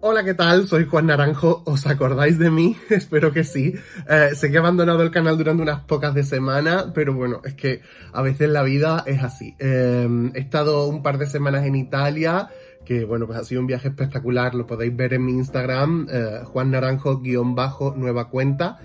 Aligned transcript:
Hola, 0.00 0.22
¿qué 0.22 0.34
tal? 0.34 0.68
Soy 0.68 0.84
Juan 0.84 1.06
Naranjo. 1.06 1.62
¿Os 1.64 1.84
acordáis 1.88 2.38
de 2.38 2.50
mí? 2.50 2.76
Espero 2.88 3.32
que 3.32 3.42
sí. 3.42 3.74
Eh, 4.08 4.30
sé 4.36 4.48
que 4.48 4.54
he 4.54 4.58
abandonado 4.58 5.02
el 5.02 5.10
canal 5.10 5.36
durante 5.36 5.60
unas 5.60 5.80
pocas 5.80 6.14
de 6.14 6.22
semana, 6.22 6.92
pero 6.94 7.14
bueno, 7.14 7.40
es 7.44 7.54
que 7.54 7.80
a 8.12 8.22
veces 8.22 8.48
la 8.48 8.62
vida 8.62 9.02
es 9.06 9.24
así. 9.24 9.56
Eh, 9.58 10.30
he 10.34 10.38
estado 10.38 10.86
un 10.86 11.02
par 11.02 11.18
de 11.18 11.26
semanas 11.26 11.66
en 11.66 11.74
Italia, 11.74 12.48
que 12.84 13.04
bueno, 13.04 13.26
pues 13.26 13.40
ha 13.40 13.44
sido 13.44 13.60
un 13.60 13.66
viaje 13.66 13.88
espectacular. 13.88 14.54
Lo 14.54 14.68
podéis 14.68 14.94
ver 14.94 15.14
en 15.14 15.24
mi 15.24 15.32
Instagram, 15.32 16.06
eh, 16.08 16.42
Juan 16.44 16.70
Naranjo-nueva 16.70 18.28
cuenta. 18.28 18.78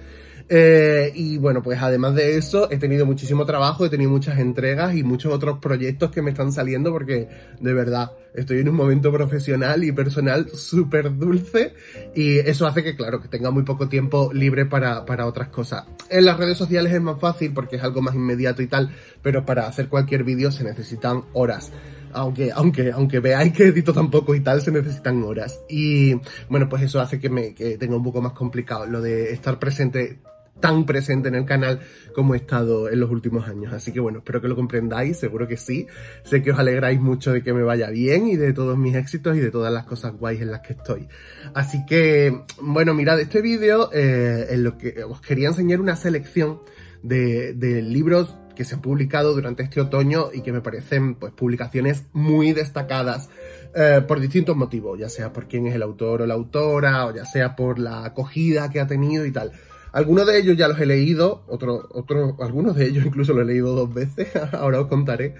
Eh, 0.49 1.11
y 1.15 1.37
bueno, 1.37 1.63
pues 1.63 1.81
además 1.81 2.15
de 2.15 2.37
eso, 2.37 2.69
he 2.69 2.77
tenido 2.77 3.05
muchísimo 3.05 3.45
trabajo, 3.45 3.85
he 3.85 3.89
tenido 3.89 4.11
muchas 4.11 4.39
entregas 4.39 4.95
y 4.95 5.03
muchos 5.03 5.33
otros 5.33 5.59
proyectos 5.59 6.11
que 6.11 6.21
me 6.21 6.31
están 6.31 6.51
saliendo 6.51 6.91
porque 6.91 7.27
de 7.59 7.73
verdad 7.73 8.11
estoy 8.33 8.59
en 8.59 8.69
un 8.69 8.75
momento 8.75 9.11
profesional 9.11 9.83
y 9.83 9.91
personal 9.91 10.49
súper 10.49 11.15
dulce 11.17 11.73
y 12.15 12.39
eso 12.39 12.67
hace 12.67 12.83
que, 12.83 12.95
claro, 12.95 13.21
que 13.21 13.27
tenga 13.27 13.51
muy 13.51 13.63
poco 13.63 13.87
tiempo 13.87 14.31
libre 14.33 14.65
para, 14.65 15.05
para 15.05 15.25
otras 15.25 15.49
cosas. 15.49 15.85
En 16.09 16.25
las 16.25 16.37
redes 16.37 16.57
sociales 16.57 16.93
es 16.93 17.01
más 17.01 17.19
fácil 17.19 17.53
porque 17.53 17.77
es 17.77 17.83
algo 17.83 18.01
más 18.01 18.15
inmediato 18.15 18.61
y 18.61 18.67
tal, 18.67 18.91
pero 19.21 19.45
para 19.45 19.67
hacer 19.67 19.87
cualquier 19.87 20.23
vídeo 20.23 20.51
se 20.51 20.63
necesitan 20.63 21.23
horas 21.33 21.71
aunque, 22.13 22.51
aunque, 22.53 22.91
aunque 22.91 23.19
veáis 23.19 23.53
que 23.53 23.67
edito 23.67 23.93
tampoco 23.93 24.35
y 24.35 24.39
tal, 24.39 24.61
se 24.61 24.71
necesitan 24.71 25.23
horas. 25.23 25.59
Y 25.67 26.13
bueno, 26.47 26.69
pues 26.69 26.83
eso 26.83 27.01
hace 27.01 27.19
que 27.19 27.29
me 27.29 27.53
que 27.53 27.77
tenga 27.77 27.95
un 27.95 28.03
poco 28.03 28.21
más 28.21 28.33
complicado 28.33 28.85
lo 28.85 29.01
de 29.01 29.31
estar 29.33 29.59
presente 29.59 30.19
tan 30.63 30.85
presente 30.85 31.27
en 31.27 31.35
el 31.35 31.43
canal 31.43 31.81
como 32.15 32.35
he 32.35 32.37
estado 32.37 32.89
en 32.89 33.01
los 33.01 33.11
últimos 33.11 33.49
años. 33.49 33.73
Así 33.73 33.91
que 33.91 33.99
bueno, 33.99 34.19
espero 34.19 34.39
que 34.39 34.47
lo 34.47 34.55
comprendáis, 34.55 35.17
seguro 35.17 35.45
que 35.45 35.57
sí. 35.57 35.87
Sé 36.23 36.41
que 36.41 36.51
os 36.51 36.57
alegráis 36.57 37.01
mucho 37.01 37.33
de 37.33 37.43
que 37.43 37.53
me 37.53 37.63
vaya 37.63 37.89
bien 37.89 38.27
y 38.27 38.37
de 38.37 38.53
todos 38.53 38.77
mis 38.77 38.95
éxitos 38.95 39.35
y 39.35 39.41
de 39.41 39.51
todas 39.51 39.73
las 39.73 39.83
cosas 39.83 40.13
guays 40.13 40.39
en 40.39 40.51
las 40.51 40.61
que 40.61 40.71
estoy. 40.71 41.09
Así 41.53 41.85
que, 41.85 42.43
bueno, 42.61 42.93
mirad, 42.93 43.19
este 43.19 43.41
vídeo 43.41 43.89
eh, 43.91 44.47
en 44.51 44.63
lo 44.63 44.77
que 44.77 45.03
os 45.03 45.19
quería 45.19 45.49
enseñar 45.49 45.81
una 45.81 45.97
selección 45.97 46.61
de, 47.01 47.81
libros 47.85 48.33
que 48.55 48.63
se 48.63 48.75
han 48.75 48.81
publicado 48.81 49.33
durante 49.33 49.63
este 49.63 49.81
otoño 49.81 50.29
y 50.33 50.43
que 50.43 50.53
me 50.53 50.61
parecen 50.61 51.15
pues 51.15 51.33
publicaciones 51.33 52.05
muy 52.13 52.53
destacadas 52.53 53.29
eh, 53.75 54.01
por 54.07 54.21
distintos 54.21 54.55
motivos, 54.55 54.97
ya 54.97 55.09
sea 55.09 55.33
por 55.33 55.49
quién 55.49 55.67
es 55.67 55.75
el 55.75 55.83
autor 55.83 56.21
o 56.21 56.25
la 56.25 56.35
autora, 56.35 57.05
o 57.07 57.13
ya 57.13 57.25
sea 57.25 57.53
por 57.57 57.79
la 57.79 58.05
acogida 58.05 58.69
que 58.69 58.79
ha 58.79 58.87
tenido 58.87 59.25
y 59.25 59.31
tal. 59.33 59.51
Algunos 59.93 60.25
de 60.25 60.39
ellos 60.39 60.57
ya 60.57 60.67
los 60.67 60.79
he 60.79 60.87
leído, 60.87 61.43
otros, 61.47 61.85
otros, 61.91 62.33
algunos 62.39 62.75
de 62.75 62.87
ellos 62.87 63.05
incluso 63.07 63.33
los 63.33 63.43
he 63.43 63.45
leído 63.45 63.75
dos 63.75 63.93
veces, 63.93 64.29
ahora 64.53 64.81
os 64.81 64.87
contaré. 64.87 65.35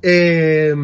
Eh, 0.00 0.74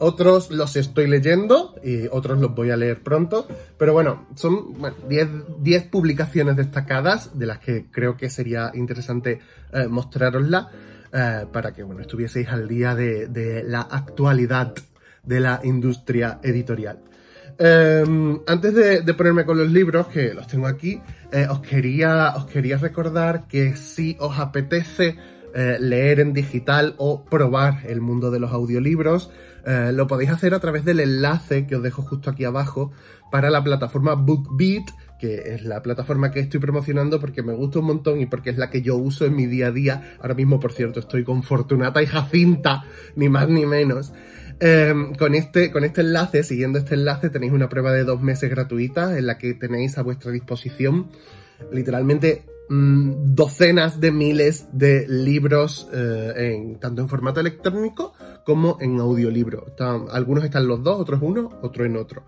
otros 0.00 0.50
los 0.50 0.74
estoy 0.76 1.06
leyendo 1.06 1.76
y 1.82 2.08
otros 2.10 2.40
los 2.40 2.54
voy 2.54 2.70
a 2.70 2.76
leer 2.76 3.02
pronto. 3.02 3.46
Pero 3.78 3.92
bueno, 3.92 4.26
son 4.34 4.74
10 5.08 5.84
publicaciones 5.84 6.56
destacadas 6.56 7.38
de 7.38 7.46
las 7.46 7.60
que 7.60 7.86
creo 7.90 8.16
que 8.16 8.30
sería 8.30 8.72
interesante 8.74 9.38
eh, 9.72 9.86
mostrarosla 9.88 10.68
eh, 11.12 11.46
para 11.52 11.72
que 11.72 11.84
bueno, 11.84 12.00
estuvieseis 12.00 12.48
al 12.48 12.66
día 12.66 12.96
de, 12.96 13.28
de 13.28 13.62
la 13.62 13.82
actualidad 13.82 14.74
de 15.22 15.40
la 15.40 15.60
industria 15.62 16.40
editorial. 16.42 16.98
Em, 17.58 18.38
antes 18.46 18.74
de, 18.74 19.14
ponerme 19.14 19.46
con 19.46 19.56
los 19.56 19.70
libros, 19.70 20.08
que 20.08 20.34
los 20.34 20.46
tengo 20.46 20.66
aquí, 20.66 21.00
eh, 21.32 21.46
os, 21.48 21.60
quería, 21.60 22.34
os 22.36 22.46
quería 22.46 22.76
recordar 22.76 23.46
que 23.48 23.76
si 23.76 24.16
os 24.20 24.38
apetece 24.38 25.16
eh, 25.54 25.78
leer 25.80 26.20
en 26.20 26.34
digital 26.34 26.94
o 26.98 27.24
probar 27.24 27.80
el 27.86 28.02
mundo 28.02 28.30
de 28.30 28.40
los 28.40 28.52
audiolibros, 28.52 29.30
eh, 29.64 29.90
lo 29.94 30.06
podéis 30.06 30.30
hacer 30.30 30.52
a 30.52 30.60
través 30.60 30.84
del 30.84 31.00
enlace 31.00 31.66
que 31.66 31.76
os 31.76 31.82
dejo 31.82 32.02
justo 32.02 32.30
aquí 32.30 32.44
abajo 32.44 32.92
para 33.32 33.48
la 33.48 33.64
plataforma 33.64 34.14
BookBeat, 34.14 34.90
que 35.18 35.54
es 35.54 35.64
la 35.64 35.82
plataforma 35.82 36.30
que 36.30 36.40
estoy 36.40 36.60
promocionando 36.60 37.18
porque 37.20 37.42
me 37.42 37.54
gusta 37.54 37.78
un 37.78 37.86
montón 37.86 38.20
y 38.20 38.26
porque 38.26 38.50
es 38.50 38.58
la 38.58 38.68
que 38.68 38.82
yo 38.82 38.96
uso 38.96 39.24
en 39.24 39.34
mi 39.34 39.46
día 39.46 39.68
a 39.68 39.72
día. 39.72 40.16
Ahora 40.20 40.34
mismo, 40.34 40.60
por 40.60 40.72
cierto, 40.72 41.00
estoy 41.00 41.24
con 41.24 41.42
Fortunata 41.42 42.02
y 42.02 42.06
Jacinta, 42.06 42.84
ni 43.16 43.28
más 43.30 43.48
ni 43.48 43.64
menos. 43.64 44.12
Em, 44.58 45.14
con, 45.14 45.34
este, 45.34 45.70
con 45.70 45.84
este 45.84 46.00
enlace, 46.00 46.42
siguiendo 46.42 46.78
este 46.78 46.94
enlace, 46.94 47.28
tenéis 47.28 47.52
una 47.52 47.68
prueba 47.68 47.92
de 47.92 48.04
dos 48.04 48.22
meses 48.22 48.48
gratuita 48.48 49.18
en 49.18 49.26
la 49.26 49.36
que 49.36 49.52
tenéis 49.52 49.98
a 49.98 50.02
vuestra 50.02 50.30
disposición 50.30 51.08
literalmente 51.70 52.44
mm, 52.70 53.34
docenas 53.34 54.00
de 54.00 54.12
miles 54.12 54.68
de 54.72 55.06
libros, 55.08 55.88
eh, 55.92 56.32
en, 56.36 56.80
tanto 56.80 57.02
en 57.02 57.08
formato 57.08 57.40
electrónico 57.40 58.14
como 58.44 58.78
en 58.80 58.98
audiolibro. 58.98 59.66
algunos 60.10 60.44
están 60.44 60.66
los 60.66 60.82
dos, 60.82 61.00
otros 61.00 61.20
uno, 61.22 61.50
otro 61.62 61.84
en 61.84 61.96
otro. 61.96 62.24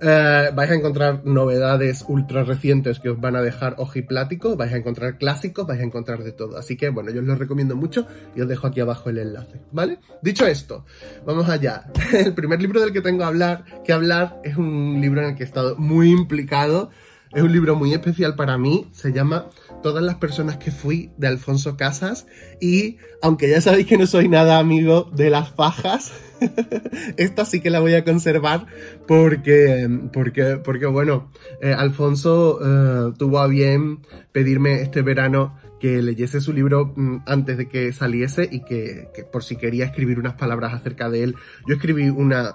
Eh, 0.00 0.50
vais 0.54 0.70
a 0.70 0.74
encontrar 0.74 1.24
novedades 1.24 2.04
ultra 2.06 2.44
recientes 2.44 3.00
que 3.00 3.08
os 3.08 3.20
van 3.20 3.34
a 3.34 3.40
dejar 3.40 3.76
ojiplático, 3.78 4.56
vais 4.56 4.72
a 4.72 4.76
encontrar 4.76 5.16
clásicos, 5.16 5.66
vais 5.66 5.80
a 5.80 5.84
encontrar 5.84 6.22
de 6.22 6.32
todo. 6.32 6.58
Así 6.58 6.76
que 6.76 6.90
bueno, 6.90 7.10
yo 7.10 7.20
os 7.20 7.26
lo 7.26 7.34
recomiendo 7.34 7.76
mucho 7.76 8.06
y 8.34 8.42
os 8.42 8.48
dejo 8.48 8.66
aquí 8.66 8.80
abajo 8.80 9.08
el 9.08 9.18
enlace, 9.18 9.60
¿vale? 9.72 9.98
Dicho 10.20 10.46
esto, 10.46 10.84
vamos 11.24 11.48
allá. 11.48 11.90
El 12.12 12.34
primer 12.34 12.60
libro 12.60 12.80
del 12.80 12.92
que 12.92 13.00
tengo 13.00 13.24
a 13.24 13.28
hablar, 13.28 13.64
que 13.84 13.92
hablar 13.92 14.40
es 14.44 14.56
un 14.56 14.98
libro 15.00 15.22
en 15.22 15.28
el 15.28 15.34
que 15.34 15.44
he 15.44 15.46
estado 15.46 15.76
muy 15.76 16.10
implicado. 16.10 16.90
Es 17.34 17.42
un 17.42 17.52
libro 17.52 17.74
muy 17.74 17.92
especial 17.92 18.36
para 18.36 18.56
mí, 18.56 18.88
se 18.92 19.12
llama 19.12 19.50
Todas 19.82 20.02
las 20.02 20.14
personas 20.14 20.58
que 20.58 20.70
fui 20.70 21.10
de 21.18 21.26
Alfonso 21.26 21.76
Casas 21.76 22.26
y 22.60 22.98
aunque 23.20 23.50
ya 23.50 23.60
sabéis 23.60 23.86
que 23.86 23.98
no 23.98 24.06
soy 24.06 24.28
nada 24.28 24.58
amigo 24.58 25.10
de 25.12 25.30
las 25.30 25.50
fajas, 25.50 26.12
esta 27.16 27.44
sí 27.44 27.60
que 27.60 27.70
la 27.70 27.80
voy 27.80 27.94
a 27.94 28.04
conservar 28.04 28.66
porque, 29.08 29.88
porque, 30.12 30.60
porque 30.64 30.86
bueno, 30.86 31.30
eh, 31.60 31.74
Alfonso 31.76 32.60
eh, 32.62 33.12
tuvo 33.18 33.40
a 33.40 33.48
bien 33.48 34.06
pedirme 34.32 34.80
este 34.82 35.02
verano 35.02 35.56
que 35.80 36.02
leyese 36.02 36.40
su 36.40 36.52
libro 36.52 36.92
mm, 36.96 37.18
antes 37.26 37.58
de 37.58 37.68
que 37.68 37.92
saliese 37.92 38.48
y 38.50 38.64
que, 38.64 39.08
por 39.32 39.44
si 39.44 39.56
quería 39.56 39.84
escribir 39.84 40.18
unas 40.18 40.34
palabras 40.34 40.72
acerca 40.72 41.10
de 41.10 41.22
él. 41.22 41.36
Yo 41.66 41.74
escribí 41.74 42.08
una, 42.08 42.54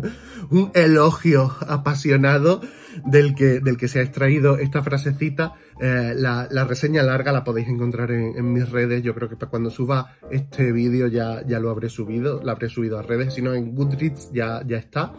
un 0.50 0.70
elogio 0.74 1.54
apasionado 1.68 2.60
del 3.04 3.34
que, 3.34 3.60
del 3.60 3.76
que 3.76 3.88
se 3.88 4.00
ha 4.00 4.02
extraído 4.02 4.58
esta 4.58 4.82
frasecita. 4.82 5.54
Eh, 5.80 6.14
la, 6.16 6.64
reseña 6.64 7.02
larga 7.02 7.32
la 7.32 7.44
podéis 7.44 7.68
encontrar 7.68 8.10
en, 8.10 8.52
mis 8.52 8.68
redes. 8.70 9.02
Yo 9.02 9.14
creo 9.14 9.28
que 9.28 9.36
para 9.36 9.50
cuando 9.50 9.70
suba 9.70 10.16
este 10.30 10.72
vídeo 10.72 11.06
ya, 11.06 11.46
ya 11.46 11.60
lo 11.60 11.70
habré 11.70 11.88
subido, 11.88 12.40
lo 12.42 12.50
habré 12.50 12.68
subido 12.68 12.98
a 12.98 13.02
redes, 13.02 13.34
si 13.34 13.42
no 13.42 13.54
en 13.54 13.74
Goodreads 13.74 14.30
ya, 14.32 14.62
ya 14.66 14.78
está. 14.78 15.14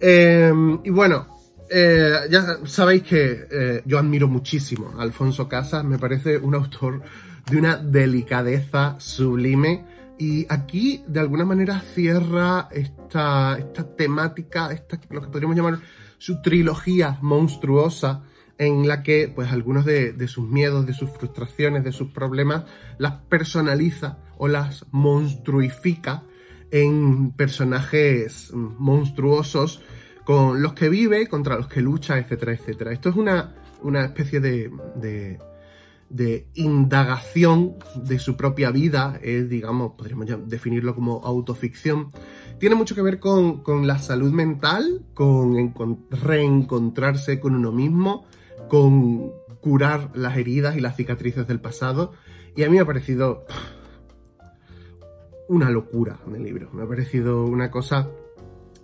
Eh, 0.00 0.52
y 0.84 0.90
bueno, 0.90 1.38
eh, 1.70 2.20
ya 2.30 2.58
sabéis 2.64 3.02
que 3.02 3.46
eh, 3.50 3.82
yo 3.84 3.98
admiro 3.98 4.26
muchísimo 4.26 4.94
a 4.98 5.02
Alfonso 5.02 5.48
Casas, 5.48 5.84
me 5.84 5.98
parece 5.98 6.38
un 6.38 6.54
autor 6.54 7.02
de 7.50 7.58
una 7.58 7.76
delicadeza 7.76 8.96
sublime 8.98 9.84
y 10.18 10.46
aquí 10.48 11.04
de 11.06 11.20
alguna 11.20 11.44
manera 11.44 11.80
cierra 11.80 12.68
esta, 12.70 13.58
esta 13.58 13.84
temática, 13.96 14.72
esta, 14.72 14.98
lo 15.10 15.20
que 15.20 15.28
podríamos 15.28 15.56
llamar 15.56 15.78
su 16.18 16.42
trilogía 16.42 17.18
monstruosa 17.22 18.22
en 18.58 18.88
la 18.88 19.02
que 19.02 19.32
pues 19.34 19.52
algunos 19.52 19.84
de, 19.84 20.12
de 20.12 20.28
sus 20.28 20.48
miedos, 20.48 20.86
de 20.86 20.92
sus 20.92 21.10
frustraciones, 21.10 21.84
de 21.84 21.92
sus 21.92 22.10
problemas 22.10 22.64
las 22.98 23.12
personaliza 23.28 24.18
o 24.36 24.48
las 24.48 24.84
monstruifica 24.90 26.24
en 26.70 27.32
personajes 27.32 28.52
monstruosos 28.52 29.80
con 30.24 30.60
los 30.60 30.74
que 30.74 30.88
vive, 30.88 31.26
contra 31.26 31.56
los 31.56 31.68
que 31.68 31.80
lucha, 31.80 32.18
etcétera, 32.18 32.52
etcétera. 32.52 32.92
Esto 32.92 33.08
es 33.08 33.16
una, 33.16 33.54
una 33.82 34.04
especie 34.04 34.40
de, 34.40 34.70
de, 36.10 36.46
indagación 36.54 37.76
de 37.94 38.18
su 38.18 38.36
propia 38.36 38.70
vida, 38.70 39.18
es, 39.22 39.48
digamos, 39.48 39.92
podríamos 39.96 40.26
definirlo 40.46 40.94
como 40.94 41.22
autoficción. 41.24 42.12
Tiene 42.58 42.74
mucho 42.74 42.94
que 42.94 43.02
ver 43.02 43.20
con, 43.20 43.86
la 43.86 43.98
salud 43.98 44.32
mental, 44.32 45.02
con 45.14 45.74
reencontrarse 46.10 47.38
con 47.38 47.54
uno 47.54 47.70
mismo, 47.70 48.26
con 48.68 49.32
curar 49.60 50.10
las 50.14 50.36
heridas 50.36 50.76
y 50.76 50.80
las 50.80 50.96
cicatrices 50.96 51.46
del 51.46 51.60
pasado. 51.60 52.12
Y 52.56 52.64
a 52.64 52.68
mí 52.68 52.76
me 52.76 52.80
ha 52.80 52.86
parecido 52.86 53.44
una 55.48 55.70
locura 55.70 56.18
el 56.34 56.42
libro. 56.42 56.68
Me 56.72 56.82
ha 56.82 56.86
parecido 56.86 57.44
una 57.44 57.70
cosa 57.70 58.08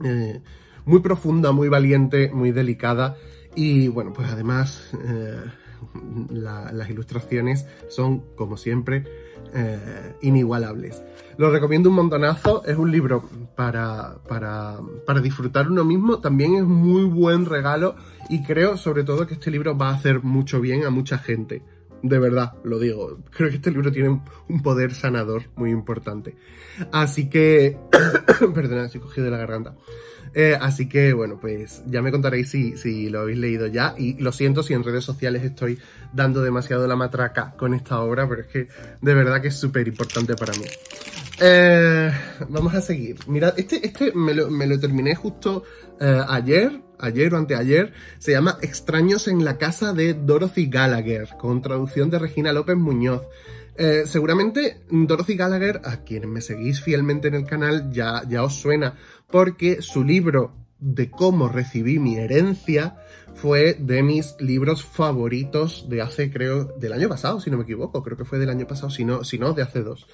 eh, 0.05 0.41
muy 0.85 1.01
profunda, 1.01 1.53
muy 1.53 1.69
valiente, 1.69 2.31
muy 2.33 2.53
delicada 2.53 3.17
y 3.57 3.89
bueno, 3.89 4.13
pues 4.13 4.29
además 4.29 4.91
eh, 5.05 5.41
las 6.31 6.91
ilustraciones 6.91 7.67
son, 7.89 8.21
como 8.37 8.57
siempre, 8.57 9.05
eh, 9.55 10.15
inigualables. 10.23 11.03
Lo 11.37 11.51
recomiendo 11.51 11.89
un 11.89 11.97
montonazo, 11.97 12.65
es 12.65 12.77
un 12.77 12.91
libro 12.91 13.29
para, 13.57 14.17
para, 14.29 14.79
para 15.07 15.21
disfrutar 15.21 15.71
uno 15.71 15.85
mismo, 15.85 16.21
también 16.21 16.55
es 16.55 16.65
muy 16.65 17.05
buen 17.05 17.47
regalo 17.47 17.97
y 18.29 18.43
creo 18.43 18.77
sobre 18.77 19.05
todo 19.05 19.27
que 19.27 19.35
este 19.35 19.51
libro 19.51 19.77
va 19.77 19.91
a 19.91 19.95
hacer 19.95 20.23
mucho 20.23 20.61
bien 20.61 20.85
a 20.85 20.91
mucha 20.91 21.19
gente 21.19 21.63
de 22.05 22.19
verdad, 22.19 22.53
lo 22.65 22.79
digo. 22.79 23.19
Creo 23.31 23.49
que 23.49 23.57
este 23.57 23.71
libro 23.71 23.91
tiene 23.91 24.21
un 24.49 24.63
poder 24.63 24.93
sanador 24.93 25.45
muy 25.57 25.71
importante. 25.71 26.37
Así 26.93 27.31
que, 27.31 27.79
perdona, 28.55 28.85
estoy 28.85 29.01
cogido 29.01 29.25
de 29.25 29.31
la 29.31 29.39
garganta. 29.39 29.75
Eh, 30.35 30.55
así 30.61 30.87
que, 30.87 31.15
bueno, 31.15 31.39
pues 31.41 31.83
ya 31.87 32.03
me 32.03 32.11
contaréis 32.11 32.51
si, 32.51 32.77
si 32.77 33.09
lo 33.09 33.21
habéis 33.21 33.39
leído 33.39 33.69
ya. 33.69 33.95
Y 33.97 34.21
lo 34.21 34.33
siento 34.33 34.63
si 34.63 34.75
en 34.75 34.85
redes 34.85 35.03
sociales 35.03 35.45
estoy 35.45 35.79
dando 36.13 36.43
demasiado 36.43 36.87
la 36.87 36.95
matraca 36.95 37.55
con 37.57 37.73
esta 37.73 37.99
obra, 38.01 38.29
pero 38.29 38.43
es 38.43 38.49
que 38.49 38.69
de 39.01 39.15
verdad 39.15 39.41
que 39.41 39.49
es 39.49 39.57
súper 39.57 39.89
importante 39.89 40.35
para 40.35 40.53
mí. 40.59 40.67
Eh, 41.41 42.13
vamos 42.49 42.75
a 42.75 42.81
seguir. 42.81 43.17
Mirad, 43.27 43.59
este, 43.59 43.87
este 43.87 44.13
me, 44.15 44.35
lo, 44.35 44.81
terminé 44.81 45.15
justo 45.15 45.65
eh, 46.01 46.23
ayer, 46.29 46.81
ayer 46.99 47.35
o 47.35 47.39
anteayer. 47.39 47.93
Se 48.19 48.33
llama 48.33 48.59
Extraños 48.63 49.29
en 49.29 49.45
la 49.45 49.59
casa 49.59 49.93
de 49.93 50.15
Dorothy 50.15 50.67
Gallagher, 50.67 51.29
con 51.39 51.63
traducción 51.63 52.11
de 52.11 52.19
Regina 52.19 52.53
López 52.53 52.77
Muñoz. 52.77 53.23
seguramente 54.07 54.83
Dorothy 54.91 55.37
Gallagher, 55.37 55.81
a 55.85 56.05
quienes 56.05 56.29
me 56.29 56.41
seguís 56.41 56.81
fielmente 56.81 57.29
en 57.29 57.35
el 57.35 57.45
canal, 57.45 57.91
ya, 57.91 58.23
ya 58.29 58.45
os 58.45 58.55
suena, 58.55 58.97
porque 59.29 59.83
su 59.83 60.05
libro 60.05 60.64
de 60.85 61.11
cómo 61.11 61.49
recibí 61.49 61.99
mi 61.99 62.19
herencia 62.19 62.97
fue 63.35 63.75
de 63.81 64.03
mis 64.03 64.37
libros 64.39 64.85
favoritos 64.85 65.89
de 65.89 66.03
hace, 66.03 66.31
creo, 66.31 66.65
del 66.65 66.93
año 66.93 67.09
pasado, 67.09 67.41
si 67.41 67.51
no 67.51 67.57
me 67.57 67.63
equivoco, 67.63 68.03
creo 68.03 68.19
que 68.19 68.27
fue 68.27 68.39
del 68.39 68.51
año 68.51 68.67
pasado, 68.67 68.91
si 68.91 69.05
no, 69.05 69.25
si 69.25 69.39
no 69.39 69.55
de 69.55 69.63
hace 69.63 69.83
dos. 69.83 70.07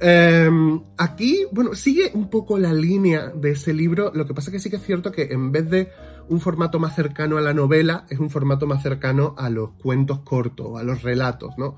Em, 0.00 0.80
aquí, 0.96 1.44
bueno, 1.52 1.74
sigue 1.74 2.10
un 2.14 2.30
poco 2.30 2.58
la 2.58 2.72
línea 2.72 3.28
de 3.34 3.50
ese 3.50 3.74
libro, 3.74 4.10
lo 4.14 4.26
que 4.26 4.32
pasa 4.32 4.50
que 4.50 4.58
sí 4.58 4.70
que 4.70 4.76
es 4.76 4.82
cierto 4.82 5.12
que 5.12 5.24
en 5.24 5.52
vez 5.52 5.68
de 5.68 5.90
un 6.28 6.40
formato 6.40 6.78
más 6.78 6.94
cercano 6.96 7.36
a 7.36 7.42
la 7.42 7.52
novela, 7.52 8.06
es 8.08 8.18
un 8.18 8.30
formato 8.30 8.66
más 8.66 8.82
cercano 8.82 9.34
a 9.36 9.50
los 9.50 9.72
cuentos 9.72 10.20
cortos, 10.20 10.80
a 10.80 10.84
los 10.84 11.02
relatos, 11.02 11.58
¿no? 11.58 11.76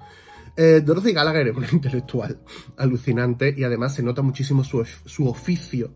Eh, 0.57 0.83
Dorothy 0.85 1.13
Gallagher 1.13 1.49
es 1.49 1.57
una 1.57 1.69
intelectual 1.73 2.39
alucinante 2.77 3.53
y 3.57 3.65
además 3.65 3.95
se 3.95 4.05
nota 4.05 4.23
muchísimo 4.23 4.63
su, 4.63 4.85
su 5.05 5.27
oficio 5.27 5.95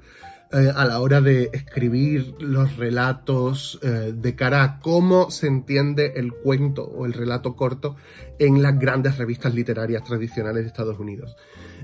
eh, 0.56 0.70
a 0.72 0.84
la 0.84 1.00
hora 1.00 1.20
de 1.20 1.50
escribir 1.52 2.36
los 2.38 2.76
relatos 2.76 3.80
eh, 3.82 4.12
de 4.14 4.36
cara 4.36 4.62
a 4.62 4.78
cómo 4.78 5.28
se 5.28 5.48
entiende 5.48 6.12
el 6.14 6.32
cuento 6.32 6.84
o 6.84 7.06
el 7.06 7.12
relato 7.12 7.56
corto 7.56 7.96
en 8.38 8.62
las 8.62 8.78
grandes 8.78 9.18
revistas 9.18 9.52
literarias 9.52 10.04
tradicionales 10.04 10.62
de 10.62 10.68
Estados 10.68 10.96
Unidos. 11.00 11.34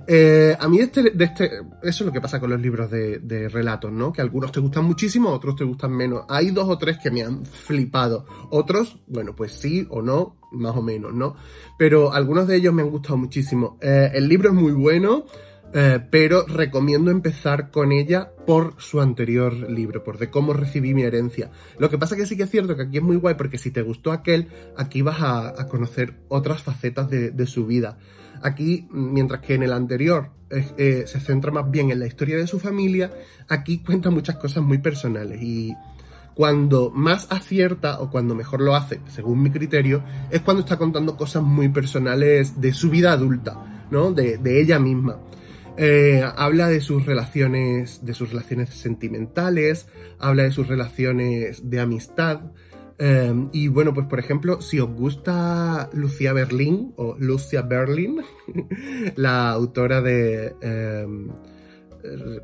Eh, 0.07 0.57
a 0.57 0.69
mí 0.69 0.79
este, 0.79 1.13
este, 1.19 1.47
eso 1.47 1.65
es 1.83 2.01
lo 2.03 2.13
que 2.13 2.21
pasa 2.21 2.39
con 2.39 2.49
los 2.51 2.61
libros 2.61 2.89
de, 2.93 3.19
de, 3.19 3.49
relatos, 3.49 3.91
¿no? 3.91 4.13
Que 4.13 4.21
algunos 4.21 4.53
te 4.53 4.61
gustan 4.61 4.85
muchísimo, 4.85 5.31
otros 5.31 5.57
te 5.57 5.65
gustan 5.65 5.91
menos. 5.91 6.25
Hay 6.29 6.53
dos 6.53 6.69
o 6.69 6.79
tres 6.79 6.99
que 6.99 7.11
me 7.11 7.25
han 7.25 7.45
flipado. 7.45 8.25
Otros, 8.51 9.01
bueno, 9.09 9.35
pues 9.35 9.51
sí 9.51 9.85
o 9.91 10.01
no, 10.01 10.37
más 10.53 10.77
o 10.77 10.83
menos, 10.83 11.13
¿no? 11.13 11.35
Pero 11.77 12.13
algunos 12.13 12.47
de 12.47 12.55
ellos 12.55 12.73
me 12.73 12.83
han 12.83 12.91
gustado 12.91 13.17
muchísimo. 13.17 13.79
el 13.81 14.29
libro 14.29 14.51
es 14.51 14.55
muy 14.55 14.73
bueno. 14.73 15.25
Eh, 15.73 16.01
pero 16.11 16.45
recomiendo 16.47 17.13
empezar 17.13 17.71
con 17.71 17.93
ella 17.93 18.33
por 18.45 18.75
su 18.79 19.01
anterior 19.01 19.53
libro, 19.71 20.03
por 20.03 20.19
de 20.19 20.29
cómo 20.29 20.53
recibí 20.53 20.95
mi 20.95 21.03
herencia. 21.03 21.51
Lo 21.79 21.89
que 21.89 21.99
pasa 21.99 22.17
que 22.17 22.27
sí 22.27 22.37
que 22.37 22.43
es 22.45 22.51
cierto 22.51 22.77
que 22.77 22.83
aquí 22.83 22.97
es 22.97 23.03
muy 23.03 23.17
guay 23.17 23.37
porque 23.37 23.59
si 23.59 23.71
te 23.71 23.83
gustó 23.83 24.11
aquel, 24.11 24.49
aquí 24.77 25.03
vas 25.03 25.19
a, 25.21 25.67
conocer 25.69 26.15
otras 26.29 26.63
facetas 26.63 27.09
de, 27.09 27.47
su 27.47 27.67
vida. 27.67 27.99
Aquí, 28.43 28.89
mientras 28.91 29.43
que 29.43 29.55
en 29.55 29.63
el 29.63 29.73
anterior 29.73 30.31
eh, 30.51 31.05
se 31.07 31.21
centra 31.21 31.53
más 31.53 31.71
bien 31.71 31.91
en 31.93 32.01
la 32.01 32.07
historia 32.07 32.37
de 32.37 32.49
su 32.49 32.59
familia, 32.59 33.13
aquí 33.49 33.79
cuenta 33.79 34.11
muchas 34.11 34.37
cosas 34.37 34.65
muy 34.65 34.79
personales 34.79 35.41
y 35.41 35.73
cuando 36.35 36.91
más 36.91 37.31
acierta 37.31 38.01
o 38.01 38.11
cuando 38.11 38.35
mejor 38.35 38.61
lo 38.61 38.75
hace, 38.75 39.01
según 39.09 39.43
mi 39.43 39.51
criterio, 39.51 40.03
es 40.31 40.41
cuando 40.41 40.63
está 40.63 40.79
contando 40.79 41.17
cosas 41.17 41.43
muy 41.43 41.69
personales 41.69 42.61
de 42.61 42.73
su 42.73 42.91
vida 42.91 43.13
adulta, 43.13 43.87
¿no? 43.91 44.13
De, 44.13 44.39
de 44.39 44.61
ella 44.61 44.79
misma. 44.79 45.19
Eh, 45.77 46.23
habla 46.37 46.69
de 46.69 46.81
sus 46.81 47.07
relaciones, 47.07 48.05
de 48.05 48.15
sus 48.15 48.31
relaciones 48.31 48.71
sentimentales, 48.71 49.87
habla 50.19 50.45
de 50.45 50.53
sus 50.53 50.69
relaciones 50.69 51.71
de 51.71 51.81
amistad. 51.81 52.41
Eh, 52.99 53.33
y 53.53 53.69
bueno, 53.69 53.95
pues 53.95 54.07
por 54.07 54.19
ejemplo, 54.19 54.61
si 54.61 54.79
os 54.79 54.91
gusta 54.91 55.89
Lucia 55.95 56.33
Berlin 56.33 56.93
o 56.97 57.17
Lucia 57.19 57.63
Berlin, 57.63 58.21
la 59.17 59.51
autora 59.51 60.03
de 60.03 60.55
eh, 60.61 61.07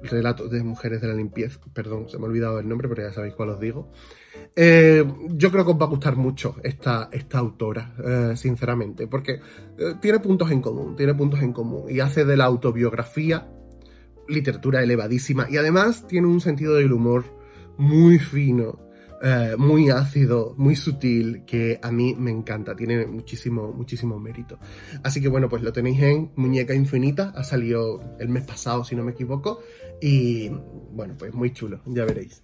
Relatos 0.03 0.51
de 0.51 0.63
Mujeres 0.63 1.01
de 1.01 1.09
la 1.09 1.15
Limpieza, 1.15 1.59
perdón, 1.73 2.09
se 2.09 2.19
me 2.19 2.25
ha 2.25 2.29
olvidado 2.29 2.59
el 2.59 2.69
nombre, 2.69 2.89
pero 2.89 3.03
ya 3.03 3.13
sabéis 3.13 3.35
cuál 3.35 3.51
os 3.51 3.61
digo. 3.61 3.91
Eh, 4.55 5.05
yo 5.31 5.51
creo 5.51 5.65
que 5.65 5.73
os 5.73 5.81
va 5.81 5.85
a 5.85 5.89
gustar 5.89 6.17
mucho 6.17 6.57
esta, 6.63 7.11
autora, 7.33 7.95
eh, 8.05 8.37
sinceramente, 8.37 9.07
porque 9.07 9.41
eh, 9.79 9.95
tiene 10.01 10.21
puntos 10.21 10.51
en 10.51 10.61
común, 10.63 10.97
tiene 10.97 11.15
puntos 11.15 11.43
en 11.43 11.53
común 11.53 11.85
y 11.91 12.01
hace 12.01 12.25
de 12.25 12.37
la 12.37 12.45
autobiografía 12.45 13.49
literatura 14.29 14.83
elevadísima 14.83 15.47
y 15.49 15.57
además 15.57 16.07
tiene 16.09 16.27
un 16.27 16.41
sentido 16.41 16.75
del 16.75 16.93
humor 16.93 17.25
muy 17.77 18.19
fino, 18.19 18.79
muy 19.59 19.91
ácido, 19.91 20.55
muy 20.57 20.77
sutil, 20.77 21.45
que 21.47 21.79
a 21.83 21.91
mí 21.91 22.15
me 22.17 22.31
encanta, 22.31 22.77
tiene 22.77 23.07
muchísimo, 23.07 23.73
muchísimo 23.73 24.19
mérito. 24.19 24.59
Así 25.03 25.21
que 25.21 25.29
bueno, 25.29 25.49
pues 25.49 25.63
lo 25.63 25.73
tenéis 25.73 26.03
en 26.03 26.33
Muñeca 26.37 26.75
Infinita, 26.75 27.33
ha 27.35 27.45
salido 27.45 28.17
el 28.19 28.29
mes 28.29 28.45
pasado 28.45 28.85
si 28.85 28.95
no 28.95 29.05
me 29.05 29.13
equivoco 29.13 29.61
y 30.01 30.51
bueno, 30.93 31.15
pues 31.19 31.33
muy 31.33 31.53
chulo, 31.53 31.81
ya 31.87 32.05
veréis. 32.05 32.43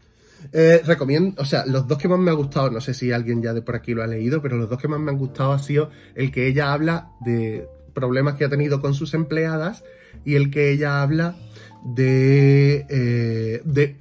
Eh, 0.52 0.82
recomiendo, 0.84 1.40
o 1.40 1.44
sea, 1.44 1.64
los 1.66 1.86
dos 1.86 1.98
que 1.98 2.08
más 2.08 2.18
me 2.18 2.30
han 2.30 2.36
gustado, 2.36 2.70
no 2.70 2.80
sé 2.80 2.94
si 2.94 3.12
alguien 3.12 3.42
ya 3.42 3.52
de 3.52 3.62
por 3.62 3.76
aquí 3.76 3.94
lo 3.94 4.02
ha 4.02 4.06
leído, 4.06 4.42
pero 4.42 4.56
los 4.56 4.68
dos 4.68 4.80
que 4.80 4.88
más 4.88 4.98
me 4.98 5.10
han 5.10 5.18
gustado 5.18 5.52
ha 5.52 5.58
sido 5.58 5.90
el 6.14 6.32
que 6.32 6.48
ella 6.48 6.72
habla 6.72 7.10
de 7.20 7.68
problemas 7.94 8.34
que 8.34 8.44
ha 8.44 8.48
tenido 8.48 8.80
con 8.80 8.94
sus 8.94 9.14
empleadas 9.14 9.84
y 10.24 10.34
el 10.34 10.50
que 10.50 10.70
ella 10.72 11.02
habla 11.02 11.36
de, 11.84 12.86
eh, 12.88 13.62
de 13.64 13.96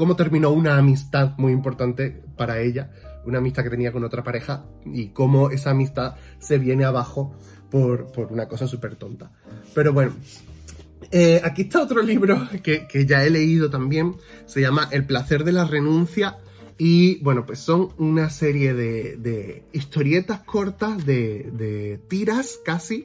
cómo 0.00 0.16
terminó 0.16 0.48
una 0.48 0.78
amistad 0.78 1.36
muy 1.36 1.52
importante 1.52 2.22
para 2.34 2.58
ella, 2.62 2.90
una 3.26 3.36
amistad 3.36 3.64
que 3.64 3.68
tenía 3.68 3.92
con 3.92 4.02
otra 4.02 4.24
pareja 4.24 4.64
y 4.86 5.08
cómo 5.08 5.50
esa 5.50 5.72
amistad 5.72 6.14
se 6.38 6.56
viene 6.56 6.86
abajo 6.86 7.36
por, 7.70 8.10
por 8.10 8.32
una 8.32 8.48
cosa 8.48 8.66
súper 8.66 8.96
tonta. 8.96 9.30
Pero 9.74 9.92
bueno, 9.92 10.14
eh, 11.10 11.42
aquí 11.44 11.62
está 11.62 11.82
otro 11.82 12.00
libro 12.00 12.48
que, 12.62 12.88
ya 13.06 13.26
he 13.26 13.28
leído 13.28 13.68
también, 13.68 14.14
se 14.46 14.62
llama 14.62 14.88
El 14.90 15.04
placer 15.04 15.44
de 15.44 15.52
la 15.52 15.66
renuncia 15.66 16.38
y 16.78 17.22
bueno, 17.22 17.44
pues 17.44 17.58
son 17.58 17.90
una 17.98 18.30
serie 18.30 18.72
de, 18.72 19.64
historietas 19.74 20.40
cortas, 20.44 21.04
de, 21.04 22.00
tiras 22.08 22.58
casi. 22.64 23.04